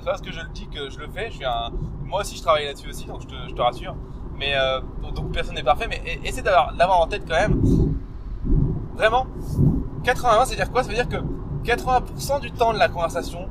[0.00, 1.30] c'est parce que je le dis que je le fais.
[1.30, 1.70] Je suis un...
[2.14, 3.96] Moi aussi je travaille là-dessus aussi, donc je te, rassure.
[4.36, 4.80] Mais euh,
[5.16, 7.60] donc personne n'est parfait, mais essaie d'avoir en tête quand même.
[8.94, 9.26] Vraiment,
[10.04, 10.84] 80-20, c'est dire quoi?
[10.84, 11.16] Ça veut dire que
[11.64, 13.48] 80% du temps de la conversation,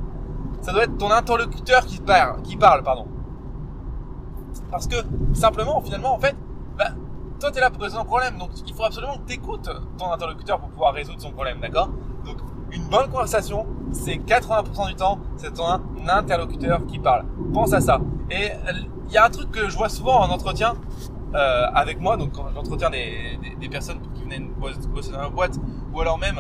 [0.62, 3.06] ça doit être ton interlocuteur qui parle, qui parle, pardon.
[4.72, 4.96] Parce que
[5.34, 6.38] simplement, finalement, en fait,
[6.78, 6.92] bah,
[7.42, 8.38] toi, tu es là pour résoudre un problème.
[8.38, 11.90] Donc, il faut absolument que tu écoutes ton interlocuteur pour pouvoir résoudre son problème, d'accord?
[12.26, 12.38] Donc,
[12.74, 15.66] une bonne conversation, c'est 80% du temps, c'est ton
[16.08, 17.26] interlocuteur qui parle.
[17.54, 18.00] Pense à ça.
[18.32, 18.50] Et
[19.08, 20.74] il y a un truc que je vois souvent en entretien
[21.36, 24.46] euh, avec moi, donc quand j'entretiens des, personnes qui venaient
[24.94, 25.60] bosser dans la boîte,
[25.94, 26.40] ou alors même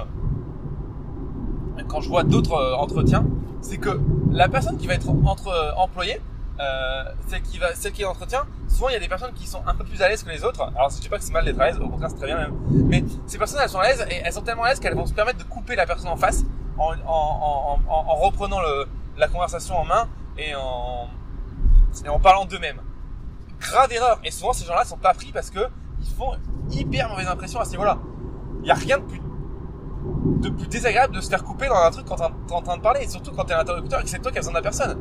[1.87, 3.25] quand je vois d'autres euh, entretiens,
[3.61, 3.99] c'est que
[4.31, 6.19] la personne qui va être euh, employée,
[6.59, 9.33] euh, celle qui va, celle qui est en entretien, souvent il y a des personnes
[9.33, 10.61] qui sont un peu plus à l'aise que les autres.
[10.75, 12.37] Alors je dis pas que c'est mal d'être à l'aise, au contraire c'est très bien
[12.37, 12.53] même.
[12.69, 15.05] Mais ces personnes elles sont à l'aise et elles sont tellement à l'aise qu'elles vont
[15.05, 16.43] se permettre de couper la personne en face
[16.77, 18.59] en, en, en, en reprenant
[19.17, 21.09] la conversation en main et en,
[22.21, 22.81] parlant d'eux-mêmes.
[23.59, 24.19] Grave erreur.
[24.23, 25.59] Et souvent ces gens-là sont pas pris parce que
[26.01, 26.33] ils font
[26.71, 27.97] hyper mauvaise impression à ce niveau-là.
[28.61, 29.21] Il y a rien de plus
[30.41, 32.81] de plus désagréable de se faire couper dans un truc quand t'es en train de
[32.81, 34.61] parler et surtout quand t'es l'interlocuteur et que c'est toi qui as besoin de la
[34.61, 34.99] personne.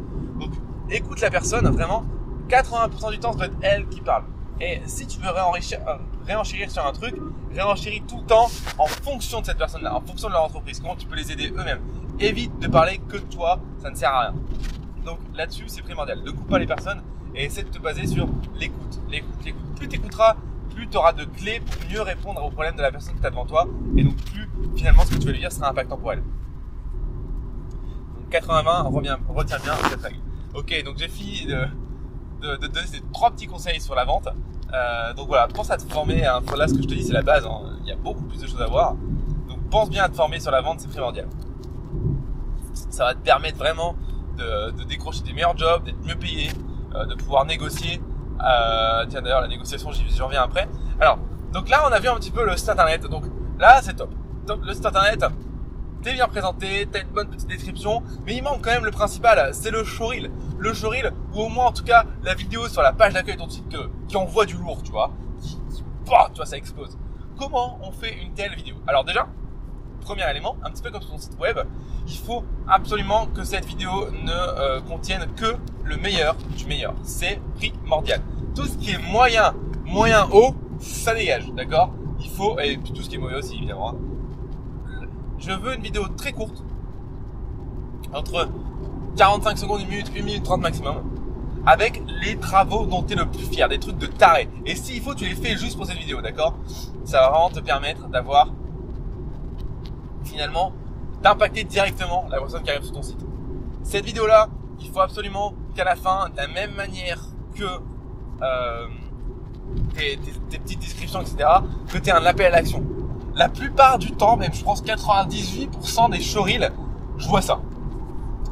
[0.90, 2.04] Écoute la personne, vraiment,
[2.48, 4.24] 80% du temps, ça doit être elle qui parle.
[4.60, 7.16] Et si tu veux réenrichir, euh, réenchérir sur un truc,
[7.54, 10.94] réenchéris tout le temps en fonction de cette personne-là, en fonction de leur entreprise, comment
[10.94, 11.80] tu peux les aider eux-mêmes.
[12.20, 14.34] Évite de parler que de toi, ça ne sert à rien.
[15.04, 16.22] Donc là-dessus, c'est primordial.
[16.22, 17.02] Ne coupe pas les personnes
[17.34, 19.74] et essaie de te baser sur l'écoute, l'écoute, l'écoute.
[19.76, 20.36] Plus tu écouteras,
[20.74, 23.28] plus tu auras de clés pour mieux répondre aux problèmes de la personne qui tu
[23.28, 23.66] devant toi
[23.96, 26.22] et donc plus finalement ce que tu vas lui dire sera impactant pour elle.
[28.14, 28.86] Donc 80-20,
[29.28, 30.18] retiens bien cette règle.
[30.54, 31.66] Ok, donc j'ai fini de,
[32.42, 34.28] de, de, donner ces trois petits conseils sur la vente.
[34.74, 36.26] Euh, donc voilà, pense à te former.
[36.26, 36.40] Hein.
[36.56, 37.46] Là, ce que je te dis, c'est la base.
[37.46, 37.78] Hein.
[37.82, 38.94] Il y a beaucoup plus de choses à voir.
[39.48, 41.26] Donc pense bien à te former sur la vente, c'est primordial.
[42.90, 43.96] Ça va te permettre vraiment
[44.36, 46.50] de, de décrocher des meilleurs jobs, d'être mieux payé,
[46.94, 48.02] euh, de pouvoir négocier.
[48.44, 50.68] Euh, tiens, d'ailleurs, la négociation, j'y reviens après.
[51.00, 51.18] Alors,
[51.52, 53.06] donc là, on a vu un petit peu le site internet.
[53.06, 53.24] Donc
[53.58, 54.10] là, c'est top.
[54.46, 54.62] top.
[54.64, 55.24] Le site internet,
[56.02, 59.54] t'es bien présenté, t'as une bonne petite description, mais il manque quand même le principal,
[59.54, 60.30] c'est le showreel.
[60.58, 63.40] Le showreel, ou au moins en tout cas la vidéo sur la page d'accueil de
[63.40, 66.56] ton site que, qui envoie du lourd, tu vois, qui, qui bah, tu vois, ça
[66.56, 66.98] explose.
[67.38, 68.76] Comment on fait une telle vidéo?
[68.86, 69.26] Alors déjà,
[70.00, 71.58] premier élément, un petit peu comme sur ton site web,
[72.06, 76.94] il faut absolument que cette vidéo ne euh, contienne que le meilleur du meilleur.
[77.02, 78.20] C'est primordial.
[78.54, 81.92] Tout ce qui est moyen, moyen haut, ça dégage, d'accord?
[82.20, 83.90] Il faut, et puis tout ce qui est mauvais aussi évidemment.
[83.90, 84.11] Hein
[85.42, 86.62] je veux une vidéo très courte,
[88.14, 88.48] entre
[89.16, 91.02] 45 secondes, 1 minute, 1 minute 30 maximum,
[91.66, 94.48] avec les travaux dont tu es le plus fier, des trucs de taré.
[94.66, 96.54] Et s'il faut, tu les fais juste pour cette vidéo, d'accord?
[97.04, 98.52] Ça va vraiment te permettre d'avoir,
[100.24, 100.72] finalement,
[101.22, 103.24] d'impacter directement la personne qui arrive sur ton site.
[103.82, 104.48] Cette vidéo-là,
[104.80, 107.20] il faut absolument qu'à la fin, de la même manière
[107.54, 108.86] que euh,
[109.94, 110.18] tes,
[110.50, 111.48] tes, petites descriptions, etc.,
[111.92, 112.84] que tu aies un appel à l'action
[113.34, 116.72] la plupart du temps, même je pense 98% des showreels,
[117.18, 117.60] je vois ça.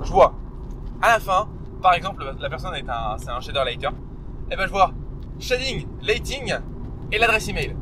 [0.02, 0.34] Je vois
[1.02, 1.48] à la fin,
[1.80, 3.88] par exemple, la personne est un, c'est un shader lighter,
[4.50, 4.92] et ben je vois
[5.38, 6.54] shading, lighting
[7.10, 7.74] et l'adresse email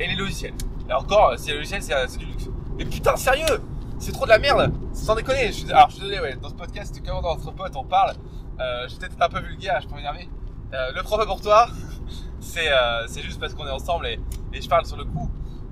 [0.00, 0.54] et les logiciels.
[0.88, 2.48] Et encore, si les logiciels c'est, du luxe.
[2.76, 3.62] Mais putain, sérieux,
[3.98, 4.72] c'est trop de la merde.
[4.92, 5.48] Sans déconner.
[5.48, 7.84] Je suis, alors je suis désolé, ouais, dans ce podcast, comment dans notre pote on
[7.84, 8.14] parle,
[8.58, 10.28] euh, je vais peut-être un peu vulgaire, je peux m'énerver.
[10.72, 11.68] Euh, le propre pour toi,
[12.40, 14.20] c'est, euh, c'est juste parce qu'on est ensemble et
[14.60, 15.30] je parle sur le coup.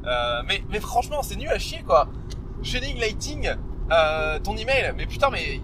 [0.08, 2.08] Euh, mais, franchement, c'est nul à chier quoi.
[2.62, 3.50] Shading, lighting,
[3.92, 5.60] euh, ton email, mais putain, mais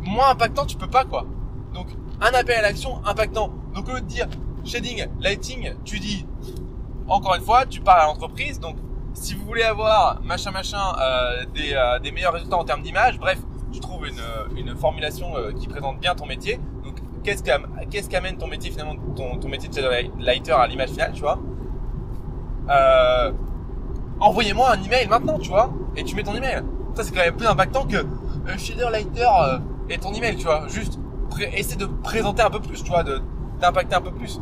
[0.00, 1.26] moins impactant, tu peux pas quoi.
[1.72, 1.88] Donc,
[2.20, 3.52] un appel à l'action impactant.
[3.74, 4.26] Donc, au lieu de dire
[4.64, 6.26] shading, lighting, tu dis
[7.06, 8.76] encore une fois, tu parles à l'entreprise, donc
[9.12, 11.44] si vous voulez avoir machin machin euh,
[12.00, 13.38] des, meilleurs résultats en termes d'image, bref,
[13.72, 16.58] je trouve une, formulation qui présente bien ton métier.
[16.82, 21.20] Donc qu'est-ce qu'amène ton métier finalement, ton, ton métier de lighter à l'image finale, tu
[21.20, 21.38] vois?
[22.68, 23.32] Euh,
[24.20, 26.62] Envoyez-moi un email maintenant, tu vois, et tu mets ton email.
[26.94, 28.06] Ça c'est quand même plus impactant que
[28.46, 29.28] un shader lighter
[29.88, 30.68] et ton email, tu vois.
[30.68, 30.98] Juste
[31.40, 33.04] essaie de présenter un peu plus, tu vois,
[33.60, 34.40] d'impacter un peu plus.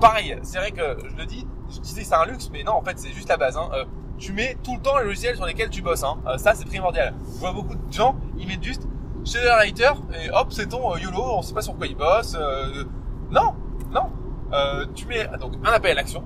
[0.00, 2.82] Pareil, c'est vrai que je le dis, je disais c'est un luxe, mais non, en
[2.82, 3.56] fait, c'est juste la base.
[3.56, 3.68] Hein.
[3.72, 3.84] Euh,
[4.18, 6.04] tu mets tout le temps les logiciels sur lesquels tu bosses.
[6.04, 6.18] Hein.
[6.26, 7.14] Euh, ça, c'est primordial.
[7.34, 8.82] Je vois beaucoup de gens, ils mettent juste
[9.24, 12.36] Shader Writer et hop, c'est ton euh, YOLO, on sait pas sur quoi ils bossent.
[13.30, 13.54] non,
[13.92, 14.10] non.
[14.94, 16.24] tu mets donc un appel à l'action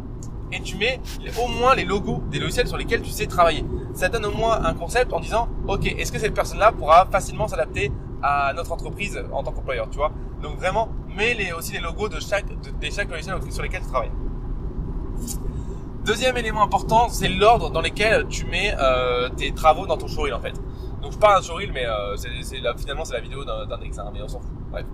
[0.61, 1.01] tu mets
[1.43, 3.65] au moins les logos des logiciels sur lesquels tu sais travailler.
[3.95, 7.49] Ça donne au moins un concept en disant, ok, est-ce que cette personne-là pourra facilement
[7.49, 7.91] s'adapter
[8.23, 10.13] à notre entreprise en tant qu'employeur, tu vois?
[10.43, 12.47] Donc vraiment, mets les, aussi les logos de chaque,
[12.95, 14.13] chaque logiciel sur lesquels tu travailles.
[16.05, 20.35] Deuxième élément important, c'est l'ordre dans lequel tu mets euh, tes travaux dans ton showreel
[20.35, 20.55] en fait.
[21.03, 22.17] Donc je parle d'un showreel, mais euh,
[22.77, 23.67] finalement c'est la vidéo d'un
[24.13, 24.51] mais on s'en fout.
[24.71, 24.87] Bref.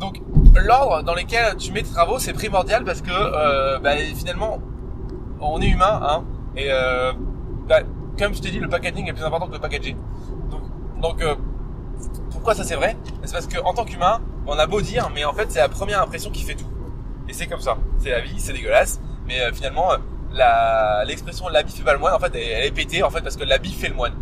[0.00, 0.20] Donc
[0.56, 4.58] l'ordre dans lequel tu mets tes travaux, c'est primordial parce que euh, bah, finalement
[5.40, 6.24] on est humain, hein,
[6.56, 7.12] et euh,
[7.68, 7.80] bah,
[8.18, 9.96] comme je t'ai dit, le packaging est plus important que le packaging.
[10.50, 10.62] Donc,
[11.00, 11.34] donc euh,
[12.30, 12.96] pourquoi ça c'est vrai?
[13.24, 16.02] C'est parce qu'en tant qu'humain, on a beau dire, mais en fait c'est la première
[16.02, 16.70] impression qui fait tout.
[17.30, 17.78] Et c'est comme ça.
[17.98, 19.00] C'est la vie, c'est dégueulasse.
[19.26, 19.98] Mais euh, finalement, euh,
[20.32, 23.36] la, l'expression l'habit fait pas le moine, en fait, elle, est pétée, en fait, parce
[23.36, 24.14] que l'habit fait le moine.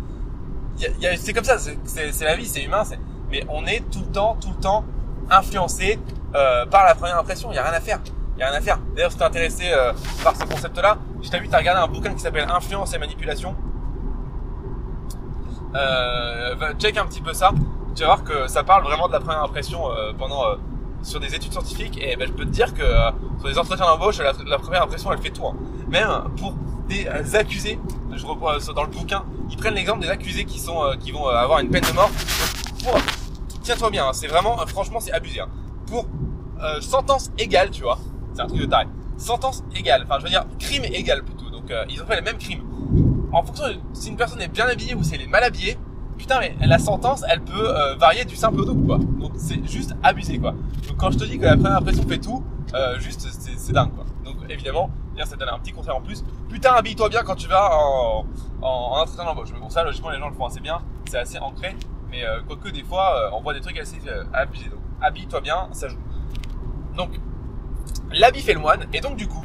[1.17, 2.83] c'est comme ça, c'est, la vie, c'est humain,
[3.31, 4.85] mais on est tout le temps, tout le temps
[5.31, 5.99] influencé
[6.35, 7.51] euh, par la première impression.
[7.51, 7.99] Il y a rien à faire.
[8.37, 8.79] Il a rien à faire.
[8.95, 9.65] D'ailleurs, si t'es intéressé
[10.23, 13.55] par ce concept-là, je t'invite à regarder un bouquin qui s'appelle Influence et manipulation.
[15.75, 17.51] Euh, check un petit peu ça.
[17.95, 19.83] Tu vas voir que ça parle vraiment de la première impression
[20.17, 20.55] pendant
[21.03, 23.85] sur des études scientifiques et ben, je peux te dire que euh, sur les entretiens
[23.85, 25.45] d'embauche, la, première impression elle fait tout.
[25.45, 25.55] Hein.
[25.87, 26.53] Même pour
[26.87, 27.79] des euh, accusés,
[28.13, 31.27] je reprends euh, dans le bouquin, ils prennent l'exemple des accusés qui sont qui vont
[31.27, 32.09] avoir une peine de mort.
[33.69, 35.41] Tiens-toi bien, hein, c'est vraiment, franchement, c'est abusé.
[35.41, 35.47] Hein.
[35.85, 36.07] Pour
[36.81, 37.99] sentence égale, tu vois,
[38.33, 38.87] c'est un truc de taille.
[39.17, 41.51] Sentence égale, enfin je veux dire crime égal plutôt.
[41.51, 42.63] Donc ils ont fait les mêmes crimes.
[43.31, 45.77] En fonction de si une personne est bien habillée ou si elle est mal habillée,
[46.17, 48.97] putain, mais la sentence, elle peut euh, varier du simple au double, quoi.
[48.97, 50.53] Donc c'est juste abusé, quoi.
[50.87, 53.93] Donc quand je te dis que la première impression fait tout, euh, juste c'est dingue,
[53.93, 54.05] quoi.
[54.25, 56.23] Donc évidemment, ça te donne un petit conseil en plus.
[56.49, 58.25] Putain, habille-toi bien quand tu vas en,
[58.63, 59.49] en, en entretien d'embauche.
[59.53, 61.75] Mais bon, ça, logiquement, les gens le font assez bien, c'est assez ancré.
[62.11, 63.99] Mais euh, quoique des fois, euh, on voit des trucs assez
[64.33, 64.69] abusés.
[64.69, 65.97] Donc habille-toi bien, ça joue.
[66.95, 67.11] Donc
[68.11, 69.43] l'habit fait le moine, et donc du coup,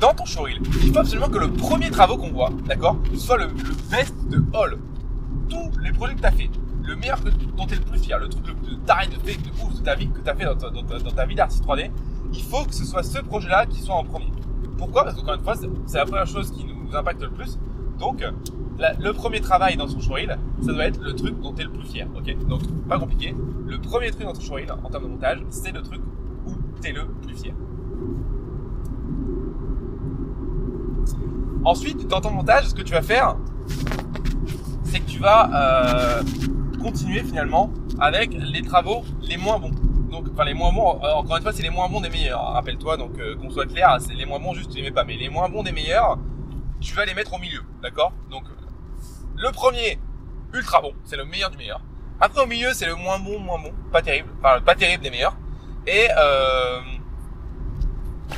[0.00, 3.48] dans ton showreel, il faut absolument que le premier travaux qu'on voit, d'accord, soit le,
[3.90, 4.78] best de all
[5.48, 6.50] tous les projets que tu as fait,
[6.82, 7.18] le meilleur
[7.56, 9.74] dont tu es le plus fier, le truc le plus taré de fait, de ouf
[9.74, 11.90] de ta vie, que tu as fait dans ta, dans ta, vie d'artiste 3D,
[12.32, 14.32] il faut que ce soit ce projet-là qui soit en premier.
[14.78, 15.04] Pourquoi?
[15.04, 15.54] Parce qu'encore une fois,
[15.86, 17.58] c'est la première chose qui nous impacte le plus.
[17.98, 18.24] Donc,
[18.78, 21.70] le premier travail dans ton showreel, ça doit être le truc dont tu es le
[21.70, 22.06] plus fier.
[22.16, 22.36] Ok?
[22.46, 23.34] Donc, pas compliqué.
[23.66, 26.00] Le premier truc dans ton showreel, en termes de montage, c'est le truc
[26.46, 26.52] où
[26.82, 27.54] tu es le plus fier.
[31.64, 33.36] Ensuite, dans ton montage, ce que tu vas faire,
[34.84, 36.22] c'est que tu vas euh,
[36.82, 39.70] continuer finalement avec les travaux les moins bons.
[40.10, 42.52] Donc, enfin les moins bons, euh, encore une fois, c'est les moins bons des meilleurs.
[42.52, 45.04] Rappelle-toi, donc euh, qu'on soit clair, c'est les moins bons juste tu les mets pas,
[45.04, 46.18] mais les moins bons des meilleurs,
[46.84, 48.12] tu vas les mettre au milieu, d'accord?
[48.30, 48.44] Donc,
[49.36, 49.98] le premier,
[50.52, 51.80] ultra bon, c'est le meilleur du meilleur.
[52.20, 55.10] Après au milieu, c'est le moins bon, moins bon, pas terrible, enfin pas terrible des
[55.10, 55.36] meilleurs.
[55.86, 56.08] Et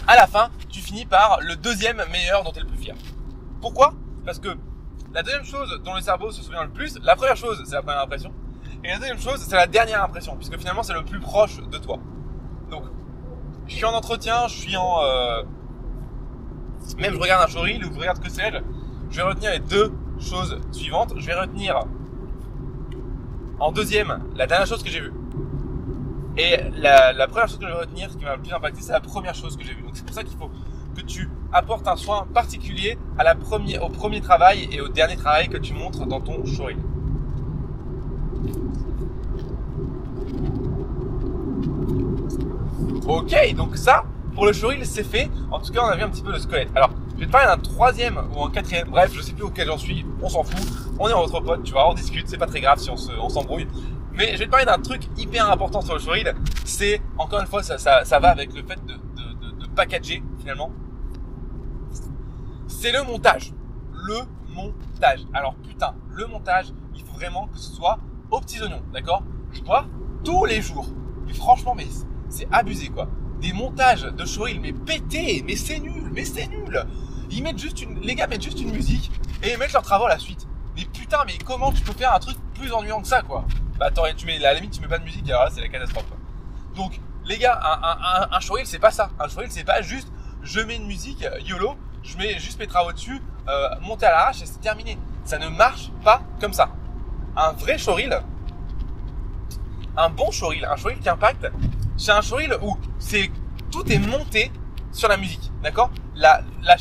[0.09, 2.95] à la fin, tu finis par le deuxième meilleur dont tu es le plus fier.
[3.61, 3.93] Pourquoi?
[4.25, 4.57] Parce que
[5.13, 7.83] la deuxième chose dont le cerveau se souvient le plus, la première chose, c'est la
[7.83, 8.33] première impression.
[8.85, 11.79] Et la deuxième chose, c'est la dernière impression, puisque finalement, c'est le plus proche de
[11.79, 11.99] toi.
[12.71, 12.85] Donc,
[13.67, 15.03] je suis en entretien, je suis en...
[15.03, 15.43] Euh...
[16.99, 18.59] Même je regarde un showreel ou je regarde que sais-je,
[19.11, 21.15] je vais retenir les deux choses suivantes.
[21.17, 21.85] Je vais retenir
[23.59, 25.13] en deuxième la dernière chose que j'ai vue.
[26.39, 29.01] Et la, première chose que je vais retenir, qui m'a le plus impacté, c'est la
[29.01, 29.83] première chose que j'ai vue.
[29.83, 30.51] Donc c'est pour ça qu'il faut
[30.95, 35.17] que tu apportes un soin particulier à la première, au premier travail et au dernier
[35.17, 36.77] travail que tu montres dans ton showreel.
[43.07, 44.05] Ok, donc ça,
[44.37, 45.29] pour le showreel, c'est fait.
[45.51, 46.69] En tout cas, on a vu un petit peu le squelette.
[46.77, 48.89] Alors, je vais te parler d'un troisième ou un quatrième.
[48.89, 50.07] Bref, je sais plus auquel j'en suis.
[50.23, 50.65] On s'en fout.
[50.99, 52.29] On est entre potes, tu vois, on discute.
[52.29, 53.67] C'est pas très grave si on s'embrouille.
[54.13, 56.35] Mais je vais te parler d'un truc hyper important sur le showreel.
[56.65, 60.23] C'est, encore une fois, ça, ça, ça va avec le fait de, de, de, packager
[60.39, 60.71] finalement
[62.69, 63.53] c'est le montage.
[63.93, 64.19] Le
[64.55, 65.27] montage.
[65.33, 67.99] Alors putain, le montage, il faut vraiment que ce soit
[68.31, 69.23] aux petits oignons, d'accord?
[69.53, 69.87] Je vois
[70.25, 70.87] tous les jours.
[71.27, 71.87] Mais franchement, mais
[72.29, 73.09] c'est abusé quoi.
[73.41, 76.85] Des montages de showreel mais pétés, mais c'est nul, mais c'est nul.
[77.31, 79.11] Ils mettent juste une, les gars mettent juste une musique
[79.43, 80.47] et ils mettent leurs travaux à la suite.
[80.77, 83.45] Mais putain, mais comment tu peux faire un truc plus ennuyant que ça, quoi?
[83.79, 85.69] Bah attends, tu mets, à la limite, tu mets pas de musique, là, c'est la
[85.69, 86.07] catastrophe.
[86.75, 89.11] Donc, les gars, un, un, un, showreel, c'est pas ça.
[89.19, 90.09] Un showreel, c'est pas juste,
[90.43, 94.13] je mets une musique, euh, YOLO, je mets juste mes travaux dessus, euh, monter à
[94.13, 94.99] l'arrache et c'est terminé.
[95.25, 96.71] Ça ne marche pas comme ça.
[97.37, 98.23] Un vrai showreel,
[99.97, 101.51] un bon showreel, un showreel qui impacte,
[101.97, 103.31] c'est un showreel où c'est
[103.71, 104.51] tout est monté
[104.93, 105.91] sur la musique, d'accord?
[106.15, 106.77] La, la,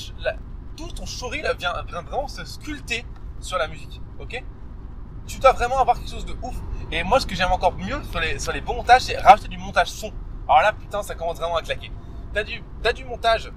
[0.78, 3.06] Tout ton showreel vient, vient vraiment se sculpter
[3.39, 4.43] sur la musique, ok?
[5.28, 6.56] Tu dois vraiment avoir quelque chose de ouf.
[6.91, 9.47] Et moi, ce que j'aime encore mieux sur les, sur les bons montages, c'est rajouter
[9.47, 10.12] du montage son.
[10.47, 11.91] Alors là, putain, ça commence vraiment à claquer.
[12.34, 13.51] T'as du, t'as du montage,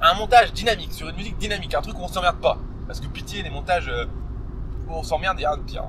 [0.00, 2.58] un montage dynamique sur une musique dynamique, un truc où on s'emmerde pas.
[2.86, 4.06] Parce que pitié, les montages euh,
[4.88, 5.84] où on s'emmerde, il y a un de pire.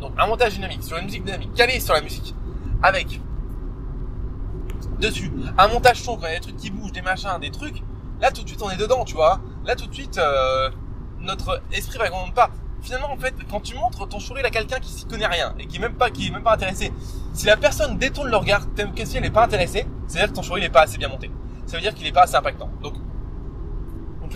[0.00, 2.34] Donc un montage dynamique sur une musique dynamique, calé sur la musique,
[2.82, 3.20] avec
[5.00, 7.82] dessus un montage quand il y a des trucs qui bougent, des machins, des trucs.
[8.20, 9.40] Là tout de suite on est dedans, tu vois.
[9.64, 10.70] Là tout de suite euh,
[11.20, 12.50] notre esprit va gronder pas.
[12.82, 15.66] Finalement en fait quand tu montres ton sourire à quelqu'un qui s'y connaît rien et
[15.66, 16.92] qui est même pas qui est même pas intéressé,
[17.32, 20.36] si la personne détourne le regard t'aimes que si elle est pas intéressée, c'est-à-dire que
[20.36, 21.30] ton sourire n'est pas assez bien monté.
[21.66, 22.70] Ça veut dire qu'il est pas assez impactant.
[22.82, 22.94] Donc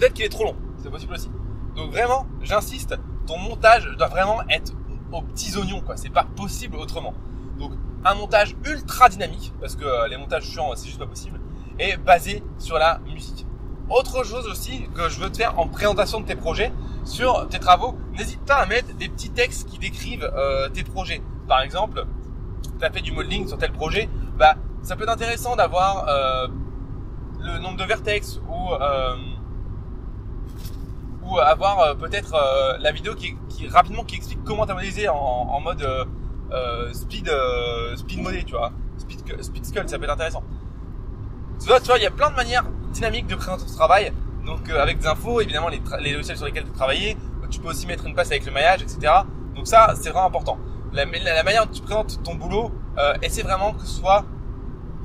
[0.01, 1.31] peut-être qu'il est trop long, c'est possible aussi.
[1.77, 4.73] Donc vraiment, j'insiste, ton montage doit vraiment être
[5.13, 5.97] aux petits oignons, quoi.
[5.97, 7.15] C'est pas possible autrement.
[7.61, 7.73] Donc,
[8.05, 11.39] un montage ultra dynamique, parce que euh, les montages chiants, c'est juste pas possible,
[11.79, 13.47] et basé sur la musique.
[13.91, 16.73] Autre chose aussi que je veux te faire en présentation de tes projets,
[17.05, 21.23] sur tes travaux, n'hésite pas à mettre des petits textes qui décrivent euh, tes projets.
[21.47, 22.07] Par exemple,
[22.79, 26.49] tu as fait du modeling sur tel projet, bah, ça peut être intéressant d'avoir euh,
[27.41, 28.73] le nombre de vertex ou
[31.39, 32.35] avoir peut-être
[32.81, 33.37] la vidéo qui,
[33.69, 35.87] rapidement qui explique comment t'as modélisé en, mode
[36.93, 40.43] speed euh, speed modé, tu vois, speed speed skull, ça peut être intéressant.
[41.61, 44.13] Tu vois, tu vois, il y a plein de manières dynamiques de présenter ton travail.
[44.45, 47.17] Donc euh, avec des infos, évidemment les, les logiciels sur lesquels tu travailles,
[47.51, 49.13] tu peux aussi mettre une place avec le maillage, etc.
[49.55, 50.59] Donc ça, c'est vraiment important.
[50.93, 54.25] La, la, manière dont tu présentes ton boulot, euh, essaie vraiment que ce soit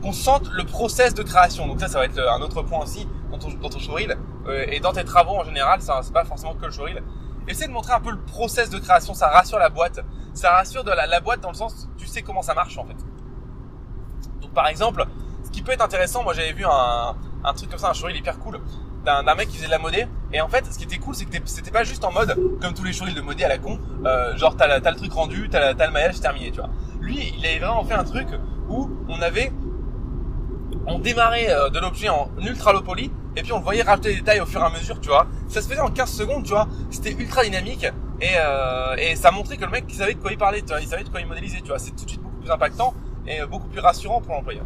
[0.01, 1.67] qu'on sente le process de création.
[1.67, 4.65] Donc ça, ça va être un autre point aussi dans ton, dans ton showreel euh,
[4.69, 5.81] et dans tes travaux en général.
[5.81, 7.03] Ça, c'est pas forcément que le showreel.
[7.47, 9.13] Essaie de montrer un peu le process de création.
[9.13, 10.01] Ça rassure la boîte
[10.35, 12.97] ça rassure de la, boîte dans le sens tu sais comment ça marche en fait.
[14.41, 15.05] Donc par exemple,
[15.43, 18.17] ce qui peut être intéressant, moi j'avais vu un, un truc comme ça, un showreel
[18.17, 18.59] hyper cool
[19.05, 21.25] d'un mec qui faisait de la modée et en fait ce qui était cool c'est
[21.25, 23.79] que c'était pas juste en mode comme tous les showreels de modé à la con
[24.03, 27.59] euh, genre t'as le truc rendu t'as le maillage terminé tu vois lui il avait
[27.59, 28.27] vraiment fait un truc
[28.67, 29.53] où on avait
[30.87, 34.39] on démarrait euh, de l'objet en ultra poly et puis on voyait rajouter des détails
[34.39, 36.67] au fur et à mesure tu vois ça se faisait en 15 secondes tu vois
[36.89, 37.85] c'était ultra dynamique
[38.21, 40.67] et, euh, et ça montrait que le mec il savait de quoi il parlait, tu
[40.67, 41.79] vois, il savait de quoi il modélisait, tu vois.
[41.79, 42.93] C'est tout de suite beaucoup plus impactant
[43.27, 44.65] et euh, beaucoup plus rassurant pour l'employeur.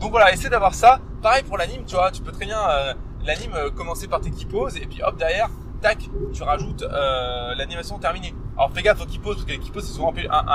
[0.00, 1.00] Donc voilà, essaie d'avoir ça.
[1.22, 2.92] Pareil pour l'anime, tu vois, tu peux très bien euh,
[3.24, 5.48] l'anime euh, commencer par tes key poses et puis hop derrière,
[5.80, 5.98] tac,
[6.32, 8.34] tu rajoutes euh, l'animation terminée.
[8.56, 10.12] Alors fais gaffe aux key poses parce que les key poses c'est souvent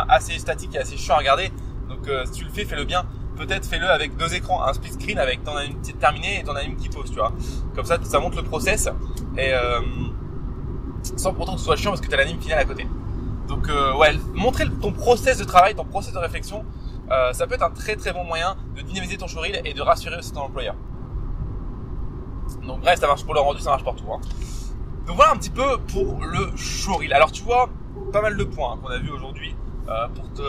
[0.07, 1.51] assez statique et assez chiant à regarder.
[1.87, 3.05] Donc si tu le fais, fais-le bien.
[3.39, 6.75] Peut-être fais-le avec deux écrans, un split screen avec ton anime terminé et ton anime
[6.75, 7.33] qui pose, tu vois.
[7.73, 8.89] Comme ça, ça montre le process
[9.37, 9.51] et
[11.15, 12.87] sans pourtant que ce soit chiant parce que tu as l'anime finale à côté.
[13.47, 16.65] Donc euh, ouais, montrer ton process de travail, ton process de réflexion,
[17.11, 19.81] euh, ça peut être un très très bon moyen de dynamiser ton showreel et de
[19.81, 20.75] rassurer aussi ton employeur.
[22.65, 24.05] Donc bref, ça marche pour le rendu, ça marche partout.
[24.11, 24.19] Hein.
[25.07, 27.13] Donc voilà un petit peu pour le showreel.
[27.13, 27.69] Alors tu vois,
[28.11, 29.55] pas mal de points hein, qu'on a vu aujourd'hui
[29.87, 30.43] euh, pour te,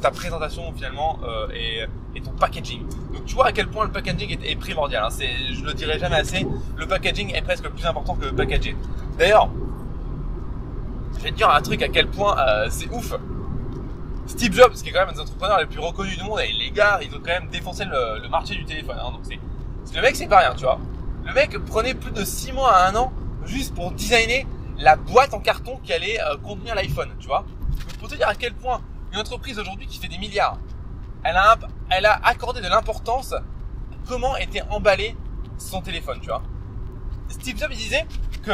[0.00, 1.84] ta présentation finalement euh, et,
[2.14, 2.86] et, ton packaging.
[3.12, 5.04] Donc tu vois à quel point le packaging est, primordial.
[5.04, 5.10] Hein.
[5.10, 6.46] C'est, je le dirai jamais assez.
[6.76, 8.76] Le packaging est presque plus important que le packaging.
[9.18, 9.50] D'ailleurs,
[11.18, 13.14] je vais te dire un truc à quel point euh, c'est ouf.
[14.26, 16.52] Steve Jobs, qui est quand même un des entrepreneurs les plus reconnus du monde, et
[16.52, 18.96] les gars, ils ont quand même défoncé le, le marché du téléphone.
[18.98, 20.78] Hein, donc c'est, le mec, c'est pas rien, tu vois.
[21.26, 23.12] Le mec prenait plus de 6 mois à un an
[23.44, 24.46] juste pour designer
[24.78, 27.44] la boîte en carton qui allait euh, contenir l'iPhone, tu vois.
[27.98, 28.80] Pour te dire à quel point
[29.12, 30.58] une entreprise aujourd'hui qui fait des milliards,
[31.24, 33.42] elle a, accordé de l'importance à
[34.08, 35.16] comment était emballé
[35.58, 36.42] son téléphone, tu vois.
[37.28, 38.06] Steve Jobs disait
[38.42, 38.52] que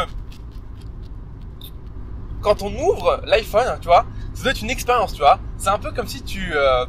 [2.41, 5.39] quand on ouvre l'iPhone, tu vois, ça doit être une expérience, tu vois.
[5.57, 6.85] C'est un peu comme si tu, euh,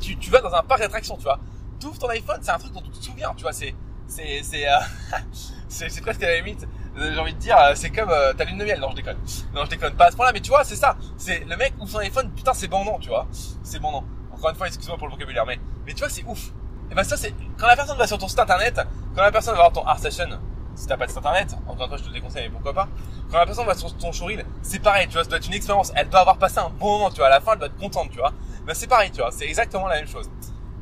[0.00, 1.40] tu, tu vas dans un parc d'attractions, tu vois.
[1.80, 3.52] Tu ouvres ton iPhone, c'est un truc dont tu te souviens, tu vois.
[3.52, 3.74] C'est,
[4.06, 4.78] c'est, c'est, euh,
[5.68, 6.66] c'est presque à la limite.
[6.94, 8.78] J'ai envie de dire, euh, c'est comme euh, ta lune de miel.
[8.78, 9.16] Non, je déconne.
[9.54, 10.96] Non, je déconne pas à ce point-là, mais tu vois, c'est ça.
[11.16, 13.26] C'est le mec ouvre son iPhone, putain, c'est bandant, tu vois.
[13.62, 14.04] C'est bandant.
[14.32, 16.50] Encore une fois, excuse-moi pour le vocabulaire, mais, mais tu vois, c'est ouf.
[16.90, 18.78] Et ben ça, c'est quand la personne va sur ton site internet,
[19.14, 20.26] quand la personne va voir ton ArtStation,
[20.74, 22.88] si t'as pas de site internet, encore une fois je te déconseille, mais pourquoi pas.
[23.30, 25.54] Quand la personne va sur ton showreel, c'est pareil, tu vois, ça doit être une
[25.54, 25.90] expérience.
[25.96, 27.28] Elle doit avoir passé un bon moment, tu vois.
[27.28, 28.32] À la fin, elle doit être contente, tu vois.
[28.66, 30.30] bah, c'est pareil, tu vois, c'est exactement la même chose.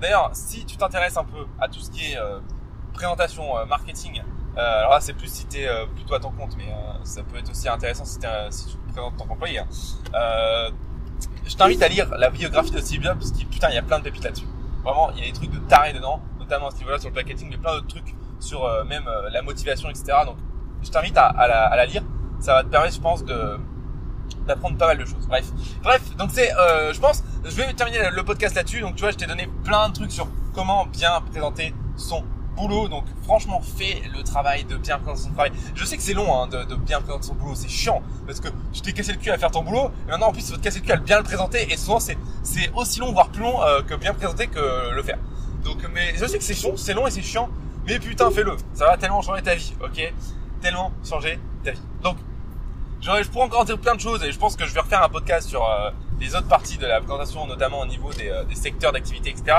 [0.01, 2.19] D'ailleurs, si tu t'intéresses un peu à tout ce qui est
[2.93, 4.23] présentation, marketing,
[4.57, 6.73] alors là c'est plus si t'es plutôt à ton compte, mais
[7.05, 8.19] ça peut être aussi intéressant si,
[8.51, 9.59] si tu te présentes en tant qu'employé.
[9.61, 9.67] Hein.
[11.47, 13.83] je t'invite à lire la biographie de Steve Jobs, parce qu'il putain, il y a
[13.83, 14.47] plein de pépites là-dessus.
[14.85, 17.15] Vraiment, il y a des trucs de taré dedans, notamment à ce niveau-là sur le
[17.15, 20.19] packaging, mais plein d'autres trucs sur même la motivation, etc.
[20.25, 20.37] Donc,
[20.83, 22.03] je t'invite à, à, la, à la lire.
[22.41, 23.59] Ça va te permettre, je pense, de
[24.47, 25.27] d'apprendre pas mal de choses.
[25.29, 25.47] Bref,
[25.83, 28.81] bref, donc c'est, euh, je pense, je vais terminer le podcast là-dessus.
[28.81, 32.25] Donc tu vois, je t'ai donné plein de trucs sur comment bien présenter son
[32.61, 32.89] boulot.
[32.89, 35.53] Donc franchement, fais le travail de bien présenter son travail.
[35.75, 38.49] Je sais que c'est long hein, de, bien présenter son boulot, c'est chiant parce que
[38.73, 39.91] tu t'es cassé le cul à faire ton boulot.
[40.07, 41.73] Et maintenant en plus, il faut te casser le cul à bien le présenter.
[41.73, 42.17] Et souvent, c'est
[42.75, 45.19] aussi long, voire plus long euh, que bien présenter que le faire.
[45.65, 47.49] Donc, mais je sais que c'est long, c'est long et c'est chiant.
[47.87, 48.57] Mais putain, fais-le.
[48.75, 50.13] Ça va tellement changer ta vie, ok?
[50.61, 51.81] Tellement changer ta vie.
[52.03, 52.17] Donc
[53.03, 55.09] je pourrais encore dire plein de choses et je pense que je vais refaire un
[55.09, 55.91] podcast sur euh,
[56.21, 59.57] les autres parties de la présentation, notamment au niveau des, euh, secteurs d'activité, etc.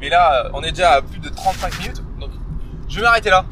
[0.00, 2.30] Mais, là, euh, on est déjà à plus de 35 minutes, donc
[2.88, 3.44] je vais m'arrêter là.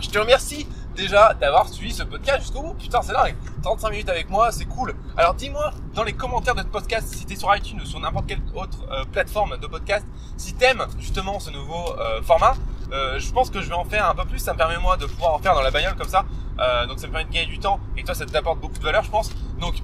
[0.00, 0.66] Je te remercie
[0.96, 2.74] déjà d'avoir suivi ce podcast jusqu'au bout.
[2.74, 3.36] Putain, c'est dingue.
[3.62, 4.94] 35 minutes avec moi, c'est cool.
[5.16, 8.26] Alors dis-moi dans les commentaires de ce podcast, si t'es sur iTunes ou sur n'importe
[8.26, 8.78] quelle autre
[9.12, 10.04] plateforme de podcast,
[10.36, 12.54] si t'aimes justement ce nouveau format.
[12.90, 14.38] je pense que je vais en faire un peu plus.
[14.38, 16.24] Ça me permet moi de pouvoir en faire dans la bagnole comme ça.
[16.58, 18.82] Euh, donc ça me permet de gagner du temps et toi ça t'apporte beaucoup de
[18.84, 19.30] valeur je pense.
[19.60, 19.74] Donc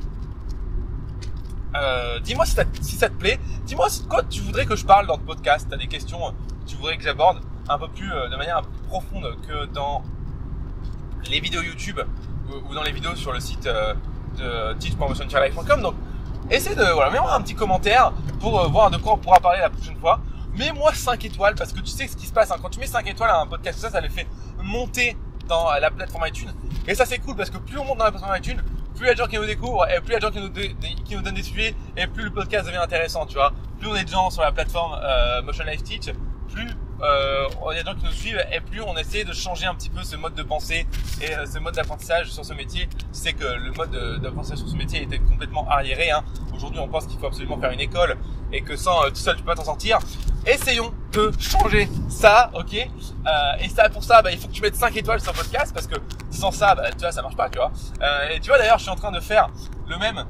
[1.74, 3.40] euh, dis-moi si, si, ça te plaît.
[3.66, 5.66] Dis-moi quoi tu voudrais que je parle dans le podcast?
[5.70, 8.62] T'as des questions que tu voudrais que j'aborde un peu plus euh, de manière un
[8.62, 10.02] peu profonde que dans
[11.30, 12.00] les vidéos YouTube
[12.68, 13.94] ou, dans les vidéos sur le site euh,
[14.36, 15.82] de teachpromotionchairlife.com.
[15.82, 15.94] Donc
[16.50, 19.60] essaie de voilà, mets-moi un petit commentaire pour euh, voir de quoi on pourra parler
[19.60, 20.20] la prochaine fois.
[20.56, 22.50] Mets-moi 5 étoiles parce que tu sais ce qui se passe.
[22.50, 22.56] Hein.
[22.60, 24.26] Quand tu mets 5 étoiles à un podcast, ça, ça les fait
[24.62, 25.16] monter
[25.48, 26.52] dans la plateforme iTunes.
[26.86, 28.62] Et ça c'est cool parce que plus on monte dans la plateforme iTunes,
[29.02, 30.24] plus il y a de gens qui nous découvrent et plus il y a de
[30.24, 33.52] gens qui nous, donnent des sujets et plus le podcast devient intéressant, tu vois.
[33.80, 36.12] Plus on est de gens sur la plateforme euh, Motion Life Teach,
[36.52, 36.68] plus
[37.02, 39.66] euh, il y a des gens qui nous suivent et plus on essaie de changer
[39.66, 40.86] un petit peu ce mode de pensée
[41.20, 42.88] et euh, ce mode d'apprentissage sur ce métier.
[43.10, 46.10] C'est que le mode d'apprentissage sur ce métier était complètement arriéré.
[46.10, 46.22] Hein.
[46.54, 48.16] Aujourd'hui, on pense qu'il faut absolument faire une école
[48.52, 49.98] et que sans euh, tout seul tu peux pas t'en sortir.
[50.46, 52.74] Essayons de changer ça, ok?
[52.74, 53.30] Euh,
[53.60, 55.86] Et ça, pour ça, bah, il faut que tu mettes 5 étoiles sur podcast parce
[55.86, 55.96] que
[56.30, 57.70] sans ça, bah, tu vois, ça marche pas, tu vois?
[58.32, 59.48] Et tu vois, d'ailleurs, je suis en train de faire
[59.88, 60.24] le même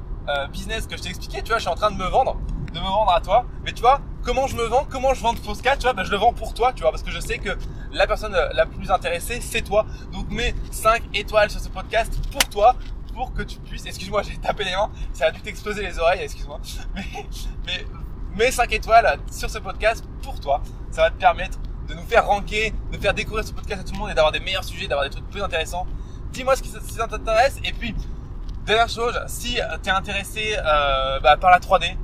[0.51, 1.41] business que je t'ai expliqué.
[1.41, 2.37] Tu vois, je suis en train de me vendre,
[2.73, 3.45] de me vendre à toi.
[3.63, 6.11] Mais tu vois, comment je me vends, comment je vends podcast, tu vois, bah, je
[6.11, 7.57] le vends pour toi, tu vois, parce que je sais que
[7.91, 9.85] la personne la plus intéressée, c'est toi.
[10.11, 12.75] Donc mets 5 étoiles sur ce podcast pour toi,
[13.13, 16.21] pour que tu puisses, excuse-moi, j'ai tapé les mains, ça a dû t'exploser les oreilles,
[16.21, 16.59] excuse-moi,
[16.95, 17.03] mais,
[17.65, 17.85] mais
[18.35, 20.61] mets 5 étoiles sur ce podcast pour toi.
[20.91, 23.93] Ça va te permettre de nous faire ranker, de faire découvrir ce podcast à tout
[23.93, 25.85] le monde et d'avoir des meilleurs sujets, d'avoir des trucs plus intéressants.
[26.31, 27.93] Dis-moi ce qui t'intéresse et puis
[28.65, 31.97] dernière chose, si tu es intéressé euh, bah, par la 3D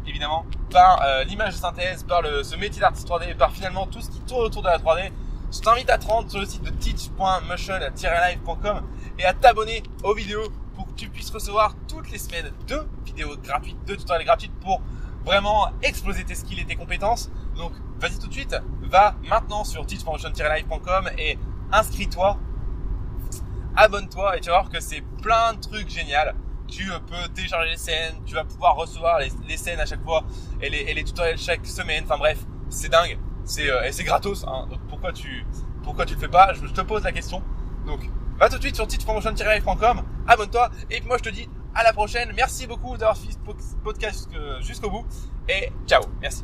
[0.69, 4.09] par euh, l'image de synthèse, par le, ce métier d'artiste 3D, par finalement tout ce
[4.09, 5.11] qui tourne autour de la 3D,
[5.51, 8.81] je t'invite à te rendre sur le site de teach.motion-live.com
[9.17, 13.35] et à t'abonner aux vidéos pour que tu puisses recevoir toutes les semaines deux vidéos
[13.37, 14.81] gratuites, deux tutoriels gratuits pour
[15.25, 17.31] vraiment exploser tes skills et tes compétences.
[17.55, 21.39] Donc vas-y tout de suite, va maintenant sur teachpromotion-live.com et
[21.71, 22.37] inscris-toi,
[23.75, 26.15] abonne-toi et tu vas voir que c'est plein de trucs géniaux.
[26.69, 30.23] Tu peux télécharger les scènes, tu vas pouvoir recevoir les, scènes à chaque fois
[30.61, 32.03] et les, tutoriels chaque semaine.
[32.05, 32.39] Enfin bref,
[32.69, 34.45] c'est dingue, c'est euh, et c'est gratos.
[34.47, 34.67] Hein.
[34.87, 35.45] Pourquoi tu
[35.83, 36.53] pourquoi le fais pas?
[36.53, 37.41] Je, te pose la question.
[37.85, 41.93] Donc va tout de suite sur teachpromotion-live.com, abonne-toi et moi je te dis à la
[41.93, 42.31] prochaine.
[42.35, 44.29] Merci beaucoup d'avoir suivi ce podcast
[44.61, 45.05] jusqu'au bout.
[45.47, 46.03] Et ciao.
[46.21, 46.43] Merci.